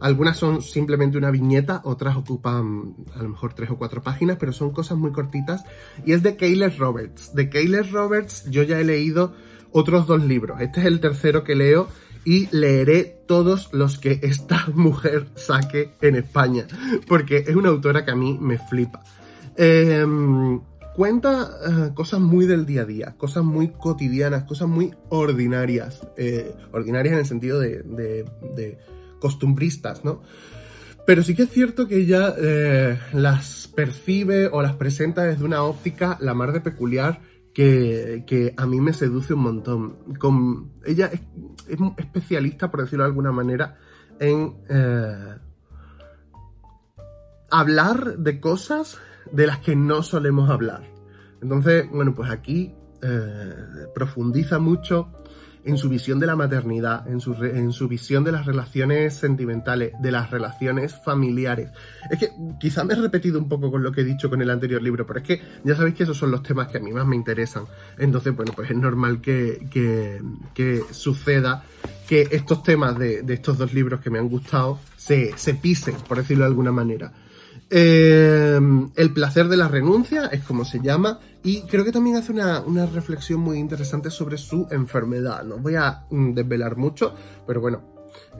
Algunas 0.00 0.36
son 0.36 0.62
simplemente 0.62 1.18
una 1.18 1.30
viñeta, 1.30 1.80
otras 1.84 2.16
ocupan 2.16 2.94
a 3.14 3.22
lo 3.22 3.30
mejor 3.30 3.54
tres 3.54 3.70
o 3.70 3.76
cuatro 3.76 4.02
páginas, 4.02 4.36
pero 4.38 4.52
son 4.52 4.70
cosas 4.70 4.98
muy 4.98 5.12
cortitas. 5.12 5.64
Y 6.04 6.12
es 6.12 6.22
de 6.22 6.36
Kayler 6.36 6.76
Roberts. 6.78 7.34
De 7.34 7.48
Kayler 7.48 7.90
Roberts 7.90 8.44
yo 8.50 8.62
ya 8.62 8.80
he 8.80 8.84
leído 8.84 9.34
otros 9.72 10.06
dos 10.06 10.22
libros. 10.22 10.60
Este 10.60 10.80
es 10.80 10.86
el 10.86 11.00
tercero 11.00 11.44
que 11.44 11.54
leo 11.54 11.88
y 12.24 12.48
leeré 12.50 13.22
todos 13.26 13.72
los 13.72 13.98
que 13.98 14.18
esta 14.22 14.66
mujer 14.74 15.28
saque 15.36 15.92
en 16.00 16.16
España, 16.16 16.66
porque 17.06 17.44
es 17.46 17.54
una 17.54 17.68
autora 17.68 18.04
que 18.04 18.10
a 18.10 18.16
mí 18.16 18.36
me 18.40 18.58
flipa. 18.58 19.02
Em, 19.56 20.60
cuenta 20.96 21.50
eh, 21.66 21.94
cosas 21.94 22.20
muy 22.20 22.46
del 22.46 22.66
día 22.66 22.82
a 22.82 22.84
día, 22.84 23.14
cosas 23.16 23.44
muy 23.44 23.68
cotidianas, 23.68 24.44
cosas 24.44 24.66
muy 24.66 24.92
ordinarias, 25.08 26.06
eh, 26.16 26.52
ordinarias 26.72 27.12
en 27.12 27.18
el 27.20 27.26
sentido 27.26 27.60
de, 27.60 28.76
costumbristas, 29.20 30.04
¿no? 30.04 30.22
Pero 31.06 31.22
sí 31.22 31.34
que 31.34 31.44
es 31.44 31.50
cierto 31.50 31.86
que 31.86 31.98
ella 31.98 32.34
eh, 32.36 32.98
las 33.12 33.68
percibe 33.68 34.48
o 34.48 34.60
las 34.60 34.74
presenta 34.74 35.22
desde 35.22 35.44
una 35.44 35.62
óptica 35.62 36.18
la 36.20 36.34
más 36.34 36.52
de 36.52 36.60
peculiar 36.60 37.20
que, 37.54 38.54
a 38.56 38.66
mí 38.66 38.80
me 38.80 38.92
seduce 38.92 39.32
un 39.32 39.40
montón. 39.40 40.16
Con, 40.18 40.72
ella 40.84 41.06
es, 41.06 41.20
especialista, 41.96 42.70
por 42.70 42.82
decirlo 42.82 43.04
de 43.04 43.08
alguna 43.08 43.32
manera, 43.32 43.78
en 44.18 44.56
eh, 44.68 45.36
hablar 47.50 48.18
de 48.18 48.40
cosas 48.40 48.98
de 49.32 49.46
las 49.46 49.58
que 49.58 49.74
no 49.74 50.02
solemos 50.02 50.50
hablar. 50.50 50.82
Entonces, 51.40 51.88
bueno, 51.90 52.14
pues 52.14 52.30
aquí 52.30 52.74
eh, 53.02 53.54
profundiza 53.94 54.58
mucho 54.58 55.12
en 55.66 55.76
su 55.76 55.88
visión 55.88 56.20
de 56.20 56.26
la 56.26 56.36
maternidad, 56.36 57.06
en 57.08 57.20
su, 57.20 57.34
en 57.44 57.72
su 57.72 57.88
visión 57.88 58.22
de 58.24 58.32
las 58.32 58.46
relaciones 58.46 59.14
sentimentales, 59.14 59.92
de 60.00 60.12
las 60.12 60.30
relaciones 60.30 60.94
familiares. 61.04 61.70
Es 62.08 62.18
que 62.18 62.30
quizá 62.60 62.84
me 62.84 62.94
he 62.94 62.96
repetido 62.96 63.38
un 63.38 63.48
poco 63.48 63.70
con 63.70 63.82
lo 63.82 63.90
que 63.90 64.02
he 64.02 64.04
dicho 64.04 64.30
con 64.30 64.40
el 64.40 64.50
anterior 64.50 64.80
libro, 64.80 65.06
pero 65.06 65.18
es 65.18 65.26
que 65.26 65.42
ya 65.64 65.74
sabéis 65.74 65.96
que 65.96 66.04
esos 66.04 66.16
son 66.16 66.30
los 66.30 66.42
temas 66.42 66.68
que 66.68 66.78
a 66.78 66.80
mí 66.80 66.92
más 66.92 67.06
me 67.06 67.16
interesan. 67.16 67.64
Entonces, 67.98 68.34
bueno, 68.34 68.52
pues 68.54 68.70
es 68.70 68.76
normal 68.76 69.20
que, 69.20 69.66
que, 70.54 70.82
suceda 70.90 71.64
que 72.08 72.28
estos 72.30 72.62
temas 72.62 72.96
de, 72.96 73.22
de, 73.22 73.34
estos 73.34 73.58
dos 73.58 73.74
libros 73.74 74.00
que 74.00 74.10
me 74.10 74.18
han 74.18 74.28
gustado 74.28 74.78
se, 74.96 75.36
se 75.36 75.54
pisen, 75.54 75.96
por 76.08 76.18
decirlo 76.18 76.44
de 76.44 76.48
alguna 76.48 76.70
manera. 76.70 77.12
Eh, 77.68 78.60
el 78.94 79.12
placer 79.12 79.48
de 79.48 79.56
la 79.56 79.66
renuncia 79.66 80.26
es 80.26 80.44
como 80.44 80.64
se 80.64 80.80
llama 80.80 81.18
y 81.42 81.62
creo 81.62 81.84
que 81.84 81.90
también 81.90 82.16
hace 82.16 82.32
una, 82.32 82.86
reflexión 82.86 83.40
muy 83.40 83.58
interesante 83.58 84.10
sobre 84.10 84.38
su 84.38 84.68
enfermedad. 84.70 85.42
No 85.44 85.58
voy 85.58 85.74
a 85.74 86.06
mm, 86.10 86.32
desvelar 86.32 86.76
mucho, 86.76 87.14
pero 87.46 87.60
bueno, 87.60 87.82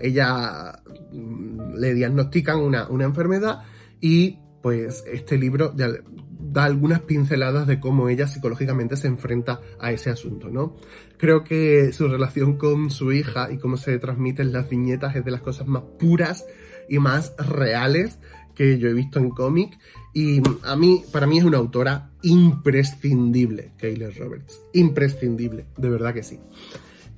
ella 0.00 0.80
mm, 1.12 1.74
le 1.76 1.94
diagnostican 1.94 2.58
una, 2.58 2.88
una 2.88 3.04
enfermedad 3.04 3.62
y 4.00 4.38
pues 4.62 5.04
este 5.06 5.38
libro 5.38 5.72
da 5.74 6.64
algunas 6.64 7.00
pinceladas 7.00 7.66
de 7.66 7.78
cómo 7.80 8.08
ella 8.08 8.26
psicológicamente 8.26 8.96
se 8.96 9.06
enfrenta 9.06 9.60
a 9.78 9.92
ese 9.92 10.10
asunto, 10.10 10.48
¿no? 10.48 10.76
Creo 11.18 11.44
que 11.44 11.92
su 11.92 12.08
relación 12.08 12.56
con 12.56 12.90
su 12.90 13.12
hija 13.12 13.50
y 13.52 13.58
cómo 13.58 13.76
se 13.76 13.98
transmiten 13.98 14.52
las 14.52 14.68
viñetas 14.68 15.14
es 15.16 15.24
de 15.24 15.30
las 15.30 15.40
cosas 15.40 15.66
más 15.66 15.82
puras 15.98 16.46
y 16.88 16.98
más 16.98 17.34
reales 17.38 18.18
que 18.56 18.78
yo 18.78 18.88
he 18.88 18.92
visto 18.92 19.20
en 19.20 19.30
cómic 19.30 19.78
y 20.12 20.40
a 20.64 20.74
mí, 20.74 21.04
para 21.12 21.26
mí 21.26 21.38
es 21.38 21.44
una 21.44 21.58
autora 21.58 22.10
imprescindible, 22.22 23.72
Kayla 23.76 24.10
Roberts. 24.10 24.60
Imprescindible, 24.72 25.66
de 25.76 25.90
verdad 25.90 26.14
que 26.14 26.22
sí. 26.22 26.40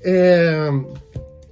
Eh, 0.05 0.71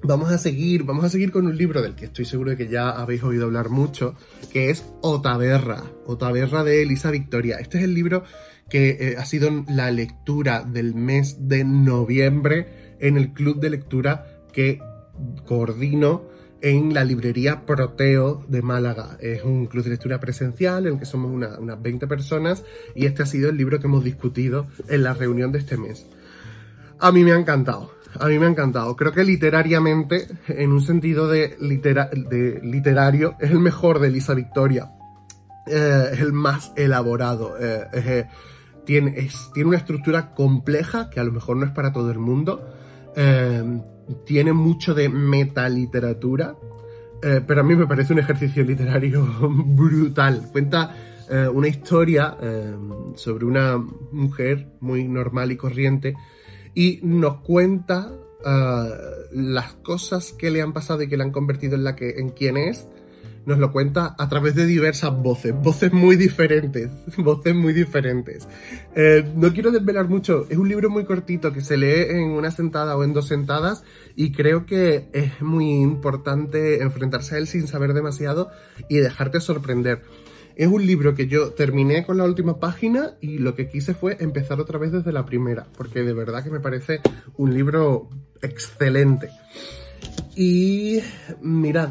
vamos 0.03 0.31
a 0.31 0.39
seguir, 0.39 0.83
vamos 0.83 1.05
a 1.05 1.09
seguir 1.09 1.31
con 1.31 1.47
un 1.47 1.57
libro 1.57 1.83
del 1.83 1.95
que 1.95 2.07
estoy 2.07 2.25
seguro 2.25 2.51
de 2.51 2.57
que 2.57 2.69
ya 2.69 2.91
habéis 2.91 3.23
oído 3.23 3.45
hablar 3.45 3.71
mucho, 3.71 4.15
que 4.53 4.71
es 4.71 4.85
Otaverra, 5.03 5.85
Otaverra 6.05 6.65
de 6.65 6.83
Elisa 6.83 7.11
Victoria. 7.13 7.59
Este 7.59 7.79
es 7.79 7.85
el 7.85 7.95
libro 7.95 8.25
que 8.69 8.97
eh, 8.99 9.17
ha 9.17 9.25
sido 9.25 9.65
la 9.69 9.91
lectura 9.93 10.65
del 10.65 10.95
mes 10.95 11.49
de 11.49 11.65
noviembre 11.65 12.97
en 12.99 13.17
el 13.17 13.33
club 13.33 13.61
de 13.61 13.71
lectura 13.71 14.43
que 14.53 14.81
coordino 15.47 16.25
en 16.61 16.95
la 16.95 17.05
librería 17.05 17.67
Proteo 17.67 18.45
de 18.49 18.63
Málaga. 18.63 19.17
Es 19.21 19.45
un 19.45 19.67
club 19.67 19.85
de 19.85 19.91
lectura 19.91 20.21
presencial 20.21 20.87
en 20.87 20.95
el 20.95 20.99
que 20.99 21.07
somos 21.07 21.31
unas 21.33 21.83
20 21.83 22.07
personas 22.07 22.65
y 22.95 23.07
este 23.07 23.23
ha 23.23 23.27
sido 23.27 23.51
el 23.51 23.57
libro 23.57 23.79
que 23.79 23.87
hemos 23.87 24.05
discutido 24.05 24.67
en 24.89 25.03
la 25.03 25.15
reunión 25.15 25.53
de 25.53 25.59
este 25.59 25.77
mes. 25.77 26.07
A 26.99 27.13
mí 27.13 27.25
me 27.25 27.33
ha 27.33 27.37
encantado 27.37 27.97
a 28.21 28.29
mí 28.29 28.39
me 28.39 28.47
ha 28.47 28.51
encantado. 28.51 28.97
Creo 28.97 29.13
que 29.13 29.25
literariamente, 29.25 30.27
en 30.49 30.73
un 30.73 30.83
sentido 30.83 31.29
de, 31.29 31.57
literario, 31.59 33.37
es 33.41 33.51
el 33.51 33.59
mejor 33.59 33.99
de 33.99 34.09
Elisa 34.09 34.35
Victoria. 34.35 34.93
Eh, 35.67 36.11
es 36.13 36.21
el 36.21 36.33
más 36.33 36.73
elaborado. 36.77 37.57
Eh, 37.61 37.87
eh, 37.93 38.25
tiene, 38.85 39.29
tiene 39.53 39.69
una 39.69 39.79
estructura 39.79 40.35
compleja 40.35 41.11
que 41.11 41.21
a 41.21 41.25
lo 41.25 41.33
mejor 41.33 41.57
no 41.57 41.67
es 41.67 41.73
para 41.73 41.93
todo 41.93 42.11
el 42.11 42.19
mundo. 42.19 42.73
Tiene 44.25 44.53
mucho 44.53 44.95
de 44.95 45.09
metaliteratura. 45.09 46.57
pero 47.21 47.61
a 47.61 47.65
mí 47.65 47.75
me 47.75 47.87
parece 47.87 48.13
un 48.13 48.19
ejercicio 48.19 48.63
literario 48.63 49.27
brutal. 49.49 50.49
Cuenta 50.53 50.95
una 51.53 51.67
historia 51.67 52.37
sobre 53.17 53.45
una 53.45 53.79
mujer 54.13 54.69
muy 54.81 55.09
normal 55.09 55.51
y 55.51 55.57
corriente 55.57 56.15
y 56.77 57.01
nos 57.03 57.39
cuenta 57.39 58.13
ah, 58.45 58.89
las 59.33 59.73
cosas 59.73 60.33
que 60.33 60.51
le 60.51 60.61
han 60.61 60.75
pasado 60.75 61.03
y 61.03 61.09
que 61.09 61.17
le 61.17 61.25
han 61.25 61.33
convertido 61.33 61.75
en, 61.75 61.85
la 61.85 61.97
que, 61.97 62.11
en 62.19 62.29
quien 62.29 62.59
es. 62.59 62.87
Nos 63.47 63.59
lo 63.59 63.71
cuenta 63.71 64.17
a 64.19 64.29
través 64.29 64.57
de 64.57 64.67
diversas 64.67 65.17
voces, 65.17 65.55
voces 65.55 65.93
muy 65.93 66.17
diferentes, 66.17 66.91
voces 67.17 67.55
muy 67.55 67.73
diferentes. 67.73 68.47
Eh, 68.97 69.25
no 69.37 69.53
quiero 69.53 69.71
desvelar 69.71 70.09
mucho, 70.09 70.47
es 70.51 70.59
un 70.59 70.69
libro 70.69 70.91
muy 70.91 71.05
cortito 71.05 71.53
que 71.53 71.61
se 71.61 71.77
lee 71.77 72.11
en 72.11 72.33
una 72.33 72.51
sentada 72.51 72.97
o 72.97 73.05
en 73.05 73.13
dos 73.13 73.29
sentadas 73.29 73.85
y 74.17 74.33
creo 74.33 74.67
que 74.67 75.09
es 75.13 75.41
muy 75.41 75.71
importante 75.71 76.83
enfrentarse 76.83 77.37
a 77.37 77.39
él 77.39 77.47
sin 77.47 77.69
saber 77.69 77.95
demasiado 77.95 78.51
y 78.89 78.97
dejarte 78.97 79.41
sorprender. 79.41 80.03
Es 80.57 80.67
un 80.67 80.85
libro 80.85 81.15
que 81.15 81.29
yo 81.29 81.51
terminé 81.51 82.05
con 82.05 82.17
la 82.17 82.25
última 82.25 82.59
página 82.59 83.13
y 83.21 83.39
lo 83.39 83.55
que 83.55 83.69
quise 83.69 83.95
fue 83.95 84.17
empezar 84.19 84.59
otra 84.59 84.79
vez 84.79 84.91
desde 84.91 85.13
la 85.13 85.25
primera, 85.25 85.67
porque 85.77 86.03
de 86.03 86.15
verdad 86.15 86.43
que 86.43 86.51
me 86.51 86.61
parece 86.61 87.01
un 87.37 87.55
libro 87.55 88.09
excelente. 88.43 89.31
Y 90.35 91.01
mirad, 91.43 91.91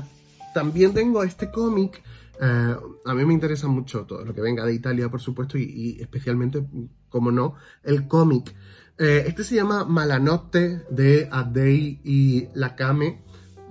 también 0.56 0.94
tengo 0.94 1.22
este 1.22 1.52
cómic. 1.52 2.02
Eh, 2.40 2.76
a 3.06 3.14
mí 3.14 3.26
me 3.26 3.34
interesa 3.34 3.68
mucho 3.68 4.06
todo 4.06 4.24
lo 4.24 4.34
que 4.34 4.40
venga 4.40 4.66
de 4.66 4.74
Italia, 4.74 5.10
por 5.10 5.20
supuesto, 5.20 5.58
y, 5.58 5.98
especialmente, 6.00 6.66
como 7.10 7.30
no, 7.30 7.56
el 7.84 8.08
cómic. 8.08 8.56
Eh, 8.98 9.26
este 9.28 9.44
se 9.44 9.56
llama 9.56 9.84
Malanotte 9.84 10.86
de 10.90 11.28
Adei 11.30 12.00
y 12.06 12.48
Lakame. 12.54 13.22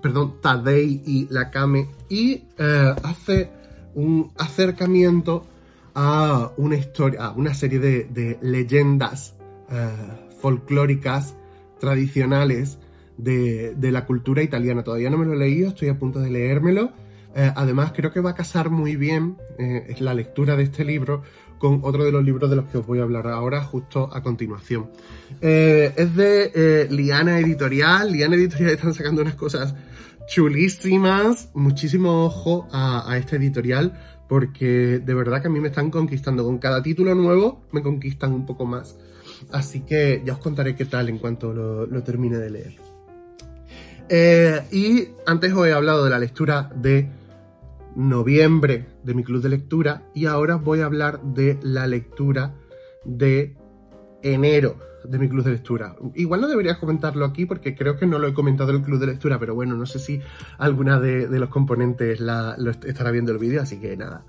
Perdón, 0.02 0.42
Tadei 0.42 1.00
y 1.06 1.26
Lakame. 1.30 1.88
Y 2.10 2.44
eh, 2.58 2.94
hace 3.02 3.50
un 3.94 4.30
acercamiento 4.36 5.46
a 5.94 6.52
una 6.58 6.76
historia, 6.76 7.24
a 7.24 7.30
una 7.30 7.54
serie 7.54 7.78
de, 7.78 8.38
leyendas 8.42 9.34
folclóricas 10.38 11.34
tradicionales 11.80 12.78
de, 13.16 13.74
la 13.90 14.06
cultura 14.06 14.42
italiana. 14.42 14.82
Todavía 14.82 15.10
no 15.10 15.18
me 15.18 15.26
lo 15.26 15.34
he 15.34 15.36
leído, 15.36 15.68
estoy 15.68 15.88
a 15.88 15.98
punto 15.98 16.20
de 16.20 16.30
leérmelo. 16.30 16.92
Eh, 17.36 17.50
además, 17.54 17.92
creo 17.94 18.12
que 18.12 18.20
va 18.20 18.30
a 18.30 18.34
casar 18.34 18.70
muy 18.70 18.96
bien 18.96 19.36
eh, 19.58 19.96
la 19.98 20.14
lectura 20.14 20.56
de 20.56 20.64
este 20.64 20.84
libro 20.84 21.22
con 21.58 21.80
otro 21.82 22.04
de 22.04 22.12
los 22.12 22.24
libros 22.24 22.50
de 22.50 22.56
los 22.56 22.66
que 22.66 22.78
os 22.78 22.86
voy 22.86 22.98
a 22.98 23.02
hablar 23.02 23.26
ahora, 23.26 23.62
justo 23.62 24.10
a 24.12 24.22
continuación. 24.22 24.90
es 25.40 26.16
de 26.16 26.86
Liana 26.90 27.38
Editorial. 27.38 28.12
Liana 28.12 28.36
Editorial 28.36 28.70
están 28.72 28.94
sacando 28.94 29.22
unas 29.22 29.34
cosas 29.34 29.74
chulísimas. 30.26 31.50
Muchísimo 31.54 32.24
ojo 32.24 32.68
a, 32.72 33.16
este 33.16 33.36
editorial 33.36 33.98
porque 34.28 35.00
de 35.04 35.14
verdad 35.14 35.42
que 35.42 35.48
a 35.48 35.50
mí 35.50 35.60
me 35.60 35.68
están 35.68 35.90
conquistando. 35.90 36.44
Con 36.44 36.58
cada 36.58 36.82
título 36.82 37.14
nuevo 37.14 37.62
me 37.72 37.82
conquistan 37.82 38.32
un 38.32 38.46
poco 38.46 38.66
más. 38.66 38.96
Así 39.52 39.80
que 39.80 40.22
ya 40.24 40.34
os 40.34 40.38
contaré 40.38 40.74
qué 40.74 40.84
tal 40.84 41.08
en 41.08 41.18
cuanto 41.18 41.52
lo, 41.52 42.02
termine 42.02 42.38
de 42.38 42.50
leer. 42.50 42.93
Eh, 44.08 44.62
y 44.70 45.08
antes 45.26 45.52
os 45.52 45.66
he 45.66 45.72
hablado 45.72 46.04
de 46.04 46.10
la 46.10 46.18
lectura 46.18 46.70
de 46.74 47.08
noviembre 47.96 48.86
de 49.02 49.14
mi 49.14 49.24
club 49.24 49.42
de 49.42 49.48
lectura 49.48 50.02
y 50.14 50.26
ahora 50.26 50.56
voy 50.56 50.80
a 50.80 50.86
hablar 50.86 51.22
de 51.22 51.58
la 51.62 51.86
lectura 51.86 52.54
de 53.04 53.56
enero 54.22 54.76
de 55.04 55.18
mi 55.18 55.28
club 55.28 55.44
de 55.44 55.52
lectura. 55.52 55.96
Igual 56.14 56.40
no 56.40 56.48
debería 56.48 56.78
comentarlo 56.78 57.24
aquí 57.24 57.46
porque 57.46 57.74
creo 57.74 57.96
que 57.96 58.06
no 58.06 58.18
lo 58.18 58.26
he 58.26 58.34
comentado 58.34 58.70
en 58.70 58.76
el 58.76 58.82
club 58.82 58.98
de 58.98 59.06
lectura, 59.06 59.38
pero 59.38 59.54
bueno, 59.54 59.76
no 59.76 59.86
sé 59.86 59.98
si 59.98 60.20
alguna 60.58 60.98
de, 60.98 61.28
los 61.28 61.50
componentes 61.50 62.20
la, 62.20 62.56
lo 62.58 62.70
estará 62.70 63.10
viendo 63.10 63.32
el 63.32 63.38
vídeo, 63.38 63.62
así 63.62 63.78
que 63.80 63.96
nada. 63.96 64.24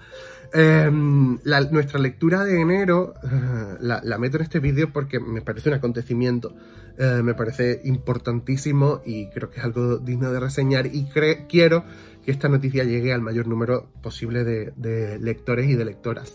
Em, 0.57 1.37
nuestra 1.71 1.99
lectura 1.99 2.45
de 2.45 2.61
enero 2.61 3.15
eh, 3.25 3.75
la, 3.81 4.17
meto 4.17 4.37
en 4.37 4.43
este 4.43 4.61
vídeo 4.61 4.93
porque 4.93 5.19
me 5.19 5.41
parece 5.41 5.67
un 5.67 5.75
acontecimiento, 5.75 6.55
eh, 6.97 7.19
me 7.21 7.33
parece 7.33 7.81
importantísimo 7.83 9.01
y 9.05 9.27
creo 9.31 9.51
que 9.51 9.59
es 9.59 9.65
algo 9.65 9.97
digno 9.97 10.31
de 10.31 10.39
reseñar 10.39 10.85
y 10.85 11.07
quiero 11.49 11.83
que 12.23 12.31
esta 12.31 12.47
noticia 12.47 12.85
llegue 12.85 13.11
al 13.11 13.19
mayor 13.19 13.47
número 13.47 13.89
posible 14.01 14.45
de, 14.45 15.19
lectores 15.19 15.69
y 15.69 15.75
de 15.75 15.83
lectoras. 15.83 16.33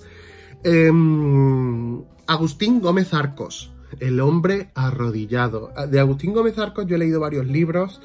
Em, 0.64 2.02
Agustín 2.26 2.82
Gómez 2.82 3.14
Arcos, 3.14 3.72
el 4.00 4.20
hombre 4.20 4.68
arrodillado. 4.74 5.72
Ah, 5.74 5.86
de 5.86 5.98
Agustín 5.98 6.34
Gómez 6.34 6.58
Arcos 6.58 6.84
yo 6.86 6.96
he 6.96 6.98
leído 6.98 7.20
varios 7.20 7.46
libros. 7.46 8.02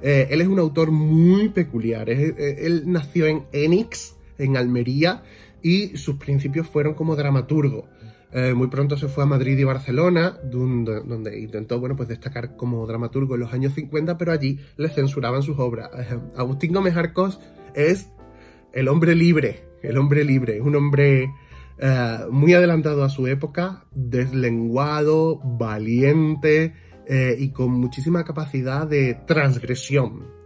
Eh, 0.00 0.28
él 0.30 0.40
es 0.40 0.48
un 0.48 0.60
autor 0.60 0.92
muy 0.92 1.50
peculiar. 1.50 2.08
Él, 2.08 2.84
nació 2.86 3.26
en 3.26 3.44
Enix, 3.52 4.14
en 4.38 4.56
Almería, 4.56 5.22
y 5.62 5.96
sus 5.96 6.16
principios 6.16 6.68
fueron 6.68 6.94
como 6.94 7.16
dramaturgo. 7.16 7.88
Eh, 8.30 8.52
muy 8.54 8.68
pronto 8.68 8.98
se 8.98 9.08
fue 9.08 9.24
a 9.24 9.26
Madrid 9.26 9.56
y 9.58 9.64
Barcelona, 9.64 10.38
donde, 10.44 11.38
intentó 11.38 11.80
bueno, 11.80 11.96
pues 11.96 12.08
destacar 12.08 12.56
como 12.56 12.86
dramaturgo 12.86 13.34
en 13.34 13.40
los 13.40 13.52
años 13.52 13.72
50, 13.74 14.18
pero 14.18 14.32
allí 14.32 14.58
le 14.76 14.88
censuraban 14.90 15.42
sus 15.42 15.58
obras. 15.58 15.90
Agustín 16.36 16.72
Gómez 16.72 16.96
Arcos 16.96 17.40
es 17.74 18.10
el 18.72 18.88
hombre 18.88 19.14
libre, 19.14 19.64
el 19.82 19.96
hombre 19.96 20.24
libre, 20.24 20.60
un 20.60 20.76
hombre 20.76 21.30
eh, 21.78 22.18
muy 22.30 22.52
adelantado 22.52 23.02
a 23.02 23.08
su 23.08 23.26
época, 23.26 23.86
deslenguado, 23.92 25.38
valiente 25.38 26.74
eh, 27.06 27.36
y 27.38 27.50
con 27.50 27.72
muchísima 27.72 28.24
capacidad 28.24 28.86
de 28.86 29.14
transgresión. 29.26 30.37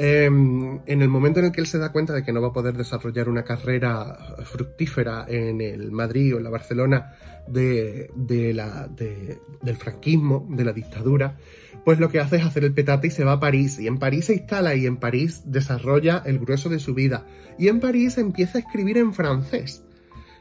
Em, 0.00 0.78
en 0.86 1.02
el 1.02 1.08
momento 1.08 1.40
en 1.40 1.46
el 1.46 1.52
que 1.52 1.60
él 1.60 1.66
se 1.66 1.76
da 1.76 1.90
cuenta 1.90 2.12
de 2.12 2.22
que 2.22 2.32
no 2.32 2.40
va 2.40 2.48
a 2.48 2.52
poder 2.52 2.76
desarrollar 2.76 3.28
una 3.28 3.42
carrera 3.42 4.16
fructífera 4.44 5.24
en 5.26 5.60
el 5.60 5.90
Madrid 5.90 6.36
o 6.36 6.38
en 6.38 6.44
la 6.44 6.50
Barcelona 6.50 7.14
de, 7.48 8.08
del 8.14 9.76
franquismo, 9.76 10.46
de 10.50 10.64
la 10.64 10.72
dictadura, 10.72 11.36
pues 11.84 11.98
lo 11.98 12.10
que 12.10 12.20
hace 12.20 12.36
es 12.36 12.44
hacer 12.44 12.62
el 12.62 12.74
petate 12.74 13.08
y 13.08 13.10
se 13.10 13.24
va 13.24 13.32
a 13.32 13.40
París. 13.40 13.80
Y 13.80 13.88
en 13.88 13.98
París 13.98 14.26
se 14.26 14.34
instala 14.34 14.76
y 14.76 14.86
en 14.86 14.98
París 14.98 15.42
desarrolla 15.46 16.22
el 16.24 16.38
grueso 16.38 16.68
de 16.68 16.78
su 16.78 16.94
vida. 16.94 17.26
Y 17.58 17.66
en 17.66 17.80
París 17.80 18.18
empieza 18.18 18.58
a 18.58 18.60
escribir 18.60 18.98
en 18.98 19.12
francés 19.12 19.82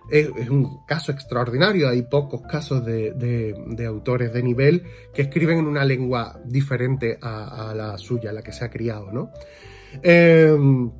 es, 0.09 0.49
un 0.49 0.85
caso 0.85 1.11
extraordinario. 1.11 1.89
Hay 1.89 2.03
pocos 2.03 2.41
casos 2.41 2.85
de, 2.85 3.85
autores 3.87 4.33
de 4.33 4.43
nivel 4.43 4.83
que 5.13 5.23
escriben 5.23 5.59
en 5.59 5.67
una 5.67 5.85
lengua 5.85 6.39
diferente 6.45 7.17
a, 7.21 7.73
la 7.75 7.97
suya, 7.97 8.31
la 8.31 8.41
que 8.41 8.51
se 8.51 8.65
ha 8.65 8.69
criado, 8.69 9.11
¿no? 9.11 9.31
Em, 10.03 10.91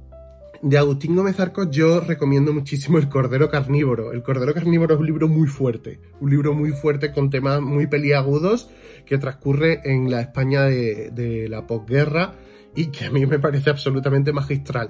de 0.61 0.77
Agustín 0.77 1.15
Gómez 1.15 1.39
Arcos 1.39 1.69
yo 1.69 1.99
recomiendo 1.99 2.51
muchísimo 2.51 2.97
El 2.97 3.09
Cordero 3.09 3.49
Carnívoro. 3.49 4.11
El 4.11 4.23
Cordero 4.23 4.53
Carnívoro 4.53 4.95
es 4.95 4.99
un 4.99 5.05
libro 5.05 5.27
muy 5.27 5.47
fuerte, 5.47 5.99
un 6.19 6.29
libro 6.29 6.53
muy 6.53 6.71
fuerte 6.71 7.11
con 7.11 7.29
temas 7.29 7.61
muy 7.61 7.87
peliagudos 7.87 8.69
que 9.05 9.17
transcurre 9.17 9.81
en 9.83 10.09
la 10.09 10.21
España 10.21 10.63
de, 10.63 11.11
de 11.11 11.47
la 11.47 11.67
posguerra 11.67 12.33
y 12.75 12.87
que 12.87 13.05
a 13.05 13.11
mí 13.11 13.25
me 13.25 13.39
parece 13.39 13.69
absolutamente 13.69 14.33
magistral. 14.33 14.89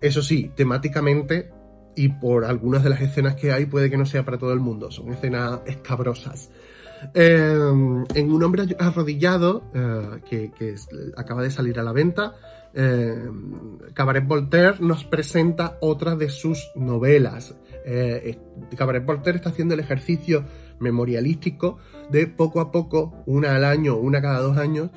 Eso 0.00 0.22
sí, 0.22 0.50
temáticamente 0.54 1.50
y 1.94 2.08
por 2.08 2.44
algunas 2.44 2.82
de 2.82 2.90
las 2.90 3.00
escenas 3.00 3.34
que 3.34 3.52
hay 3.52 3.66
puede 3.66 3.90
que 3.90 3.96
no 3.96 4.06
sea 4.06 4.24
para 4.24 4.38
todo 4.38 4.52
el 4.52 4.60
mundo, 4.60 4.90
son 4.90 5.12
escenas 5.12 5.60
escabrosas. 5.66 6.50
Eh, 7.14 7.58
en 8.14 8.32
Un 8.32 8.42
hombre 8.42 8.76
arrodillado, 8.78 9.64
eh, 9.74 10.50
que, 10.54 10.74
acaba 11.16 11.42
de 11.42 11.50
salir 11.50 11.78
a 11.78 11.82
la 11.82 11.92
venta, 11.92 12.34
eh, 12.74 13.28
Cabaret 13.92 14.26
Voltaire 14.26 14.76
nos 14.80 15.04
presenta 15.04 15.78
otra 15.80 16.16
de 16.16 16.30
sus 16.30 16.70
novelas. 16.74 17.54
Cabaret 18.76 19.04
Voltaire 19.04 19.36
está 19.36 19.50
haciendo 19.50 19.74
el 19.74 19.80
ejercicio 19.80 20.44
memorialístico 20.78 21.78
de 22.10 22.26
poco 22.26 22.60
a 22.60 22.70
poco, 22.70 23.22
una 23.26 23.56
al 23.56 23.64
año, 23.64 23.96
una 23.96 24.20
cada 24.20 24.40
dos 24.40 24.56
años, 24.58 24.90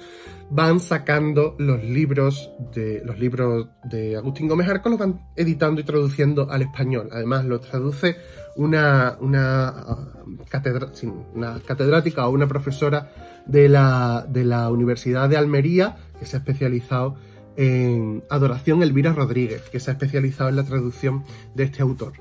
van 0.49 0.79
sacando 0.79 1.55
los 1.57 1.83
libros 1.83 2.51
de 2.73 3.01
los 3.03 3.17
libros 3.17 3.67
de 3.83 4.15
Agustín 4.15 4.47
Gómez 4.47 4.67
Arco, 4.67 4.89
los 4.89 4.99
van 4.99 5.21
editando 5.35 5.81
y 5.81 5.83
traduciendo 5.83 6.49
al 6.51 6.61
español. 6.61 7.09
Además, 7.11 7.45
lo 7.45 7.59
traduce 7.59 8.17
una, 8.55 9.17
una, 9.19 9.73
uh, 9.87 11.35
una 11.35 11.61
catedrática 11.65 12.27
o 12.27 12.31
una 12.31 12.47
profesora 12.47 13.11
de 13.45 13.69
la, 13.69 14.25
de 14.29 14.43
la 14.43 14.69
Universidad 14.69 15.29
de 15.29 15.37
Almería 15.37 15.97
que 16.19 16.25
se 16.25 16.37
ha 16.37 16.39
especializado 16.39 17.15
en 17.57 18.23
Adoración 18.29 18.83
Elvira 18.83 19.13
Rodríguez, 19.13 19.61
que 19.71 19.79
se 19.79 19.91
ha 19.91 19.93
especializado 19.93 20.49
en 20.49 20.57
la 20.57 20.63
traducción 20.63 21.23
de 21.55 21.63
este 21.63 21.81
autor. 21.81 22.13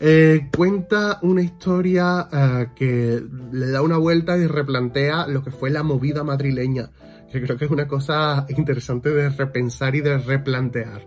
Eh, 0.00 0.48
cuenta 0.56 1.18
una 1.22 1.42
historia 1.42 2.28
uh, 2.30 2.74
que 2.74 3.20
le 3.50 3.66
da 3.66 3.82
una 3.82 3.96
vuelta 3.96 4.36
y 4.38 4.46
replantea 4.46 5.26
lo 5.26 5.42
que 5.42 5.50
fue 5.50 5.70
la 5.70 5.82
movida 5.82 6.22
madrileña 6.22 6.90
que 7.30 7.42
creo 7.42 7.56
que 7.56 7.66
es 7.66 7.70
una 7.70 7.86
cosa 7.86 8.46
interesante 8.48 9.10
de 9.10 9.28
repensar 9.28 9.94
y 9.94 10.00
de 10.00 10.18
replantear. 10.18 11.06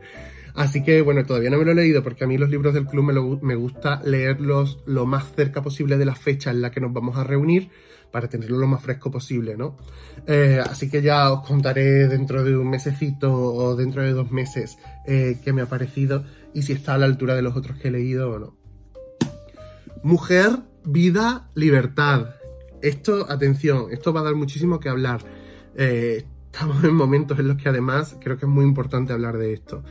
Así 0.53 0.83
que 0.83 1.01
bueno, 1.01 1.25
todavía 1.25 1.49
no 1.49 1.57
me 1.57 1.65
lo 1.65 1.71
he 1.71 1.75
leído 1.75 2.03
porque 2.03 2.25
a 2.25 2.27
mí 2.27 2.37
los 2.37 2.49
libros 2.49 2.73
del 2.73 2.85
club 2.85 3.39
me, 3.41 3.55
gusta 3.55 4.01
leerlos 4.03 4.79
lo 4.85 5.05
más 5.05 5.31
cerca 5.33 5.61
posible 5.61 5.97
de 5.97 6.05
la 6.05 6.15
fecha 6.15 6.51
en 6.51 6.61
la 6.61 6.71
que 6.71 6.81
nos 6.81 6.91
vamos 6.91 7.17
a 7.17 7.23
reunir 7.23 7.69
para 8.11 8.27
tenerlo 8.27 8.57
lo 8.57 8.67
más 8.67 8.83
fresco 8.83 9.09
posible, 9.09 9.55
¿no? 9.55 9.77
Eh, 10.27 10.59
así 10.61 10.89
que 10.89 11.01
ya 11.01 11.31
os 11.31 11.47
contaré 11.47 12.09
dentro 12.09 12.43
de 12.43 12.57
un 12.57 12.69
mesecito 12.69 13.33
o 13.33 13.77
dentro 13.77 14.03
de 14.03 14.11
dos 14.11 14.29
meses 14.31 14.77
eh, 15.07 15.39
qué 15.41 15.53
me 15.53 15.61
ha 15.61 15.67
parecido 15.67 16.25
y 16.53 16.63
si 16.63 16.73
está 16.73 16.95
a 16.95 16.97
la 16.97 17.05
altura 17.05 17.35
de 17.35 17.41
los 17.41 17.55
otros 17.55 17.77
que 17.77 17.87
he 17.87 17.91
leído 17.91 18.31
o 18.31 18.39
no. 18.39 18.60
Mujer, 20.03 20.57
vida, 20.83 21.49
libertad. 21.53 22.31
Esto, 22.81 23.27
atención, 23.29 23.87
esto 23.91 24.11
va 24.11 24.21
a 24.21 24.23
dar 24.23 24.35
muchísimo 24.35 24.79
que 24.79 24.89
hablar. 24.89 25.21
Eh, 25.75 26.25
estamos 26.51 26.83
en 26.83 26.95
momentos 26.95 27.37
en 27.37 27.47
los 27.47 27.57
que 27.57 27.69
además 27.69 28.17
creo 28.19 28.37
que 28.37 28.45
es 28.45 28.51
muy 28.51 28.65
importante 28.65 29.13
hablar 29.13 29.37
de 29.37 29.53
esto. 29.53 29.83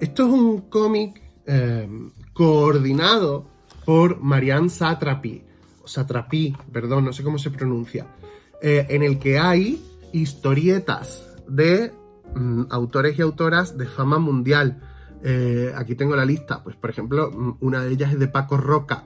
Esto 0.00 0.26
es 0.26 0.32
un 0.32 0.62
cómic 0.62 1.22
eh, 1.46 1.88
coordinado 2.32 3.46
por 3.84 4.20
Marianne 4.20 4.68
Satrapi, 4.68 5.44
Satrapi, 5.84 6.56
perdón, 6.72 7.04
no 7.04 7.12
sé 7.12 7.22
cómo 7.22 7.38
se 7.38 7.50
pronuncia, 7.50 8.06
eh, 8.60 8.86
en 8.88 9.04
el 9.04 9.20
que 9.20 9.38
hay 9.38 9.80
historietas 10.12 11.24
de 11.46 11.92
mm, 12.34 12.64
autores 12.70 13.16
y 13.16 13.22
autoras 13.22 13.78
de 13.78 13.86
fama 13.86 14.18
mundial. 14.18 14.88
aquí 15.76 15.94
tengo 15.94 16.16
la 16.16 16.24
lista, 16.24 16.64
pues 16.64 16.74
por 16.74 16.90
ejemplo, 16.90 17.30
mm, 17.30 17.58
una 17.60 17.84
de 17.84 17.92
ellas 17.92 18.12
es 18.12 18.18
de 18.18 18.26
Paco 18.26 18.56
Roca, 18.56 19.04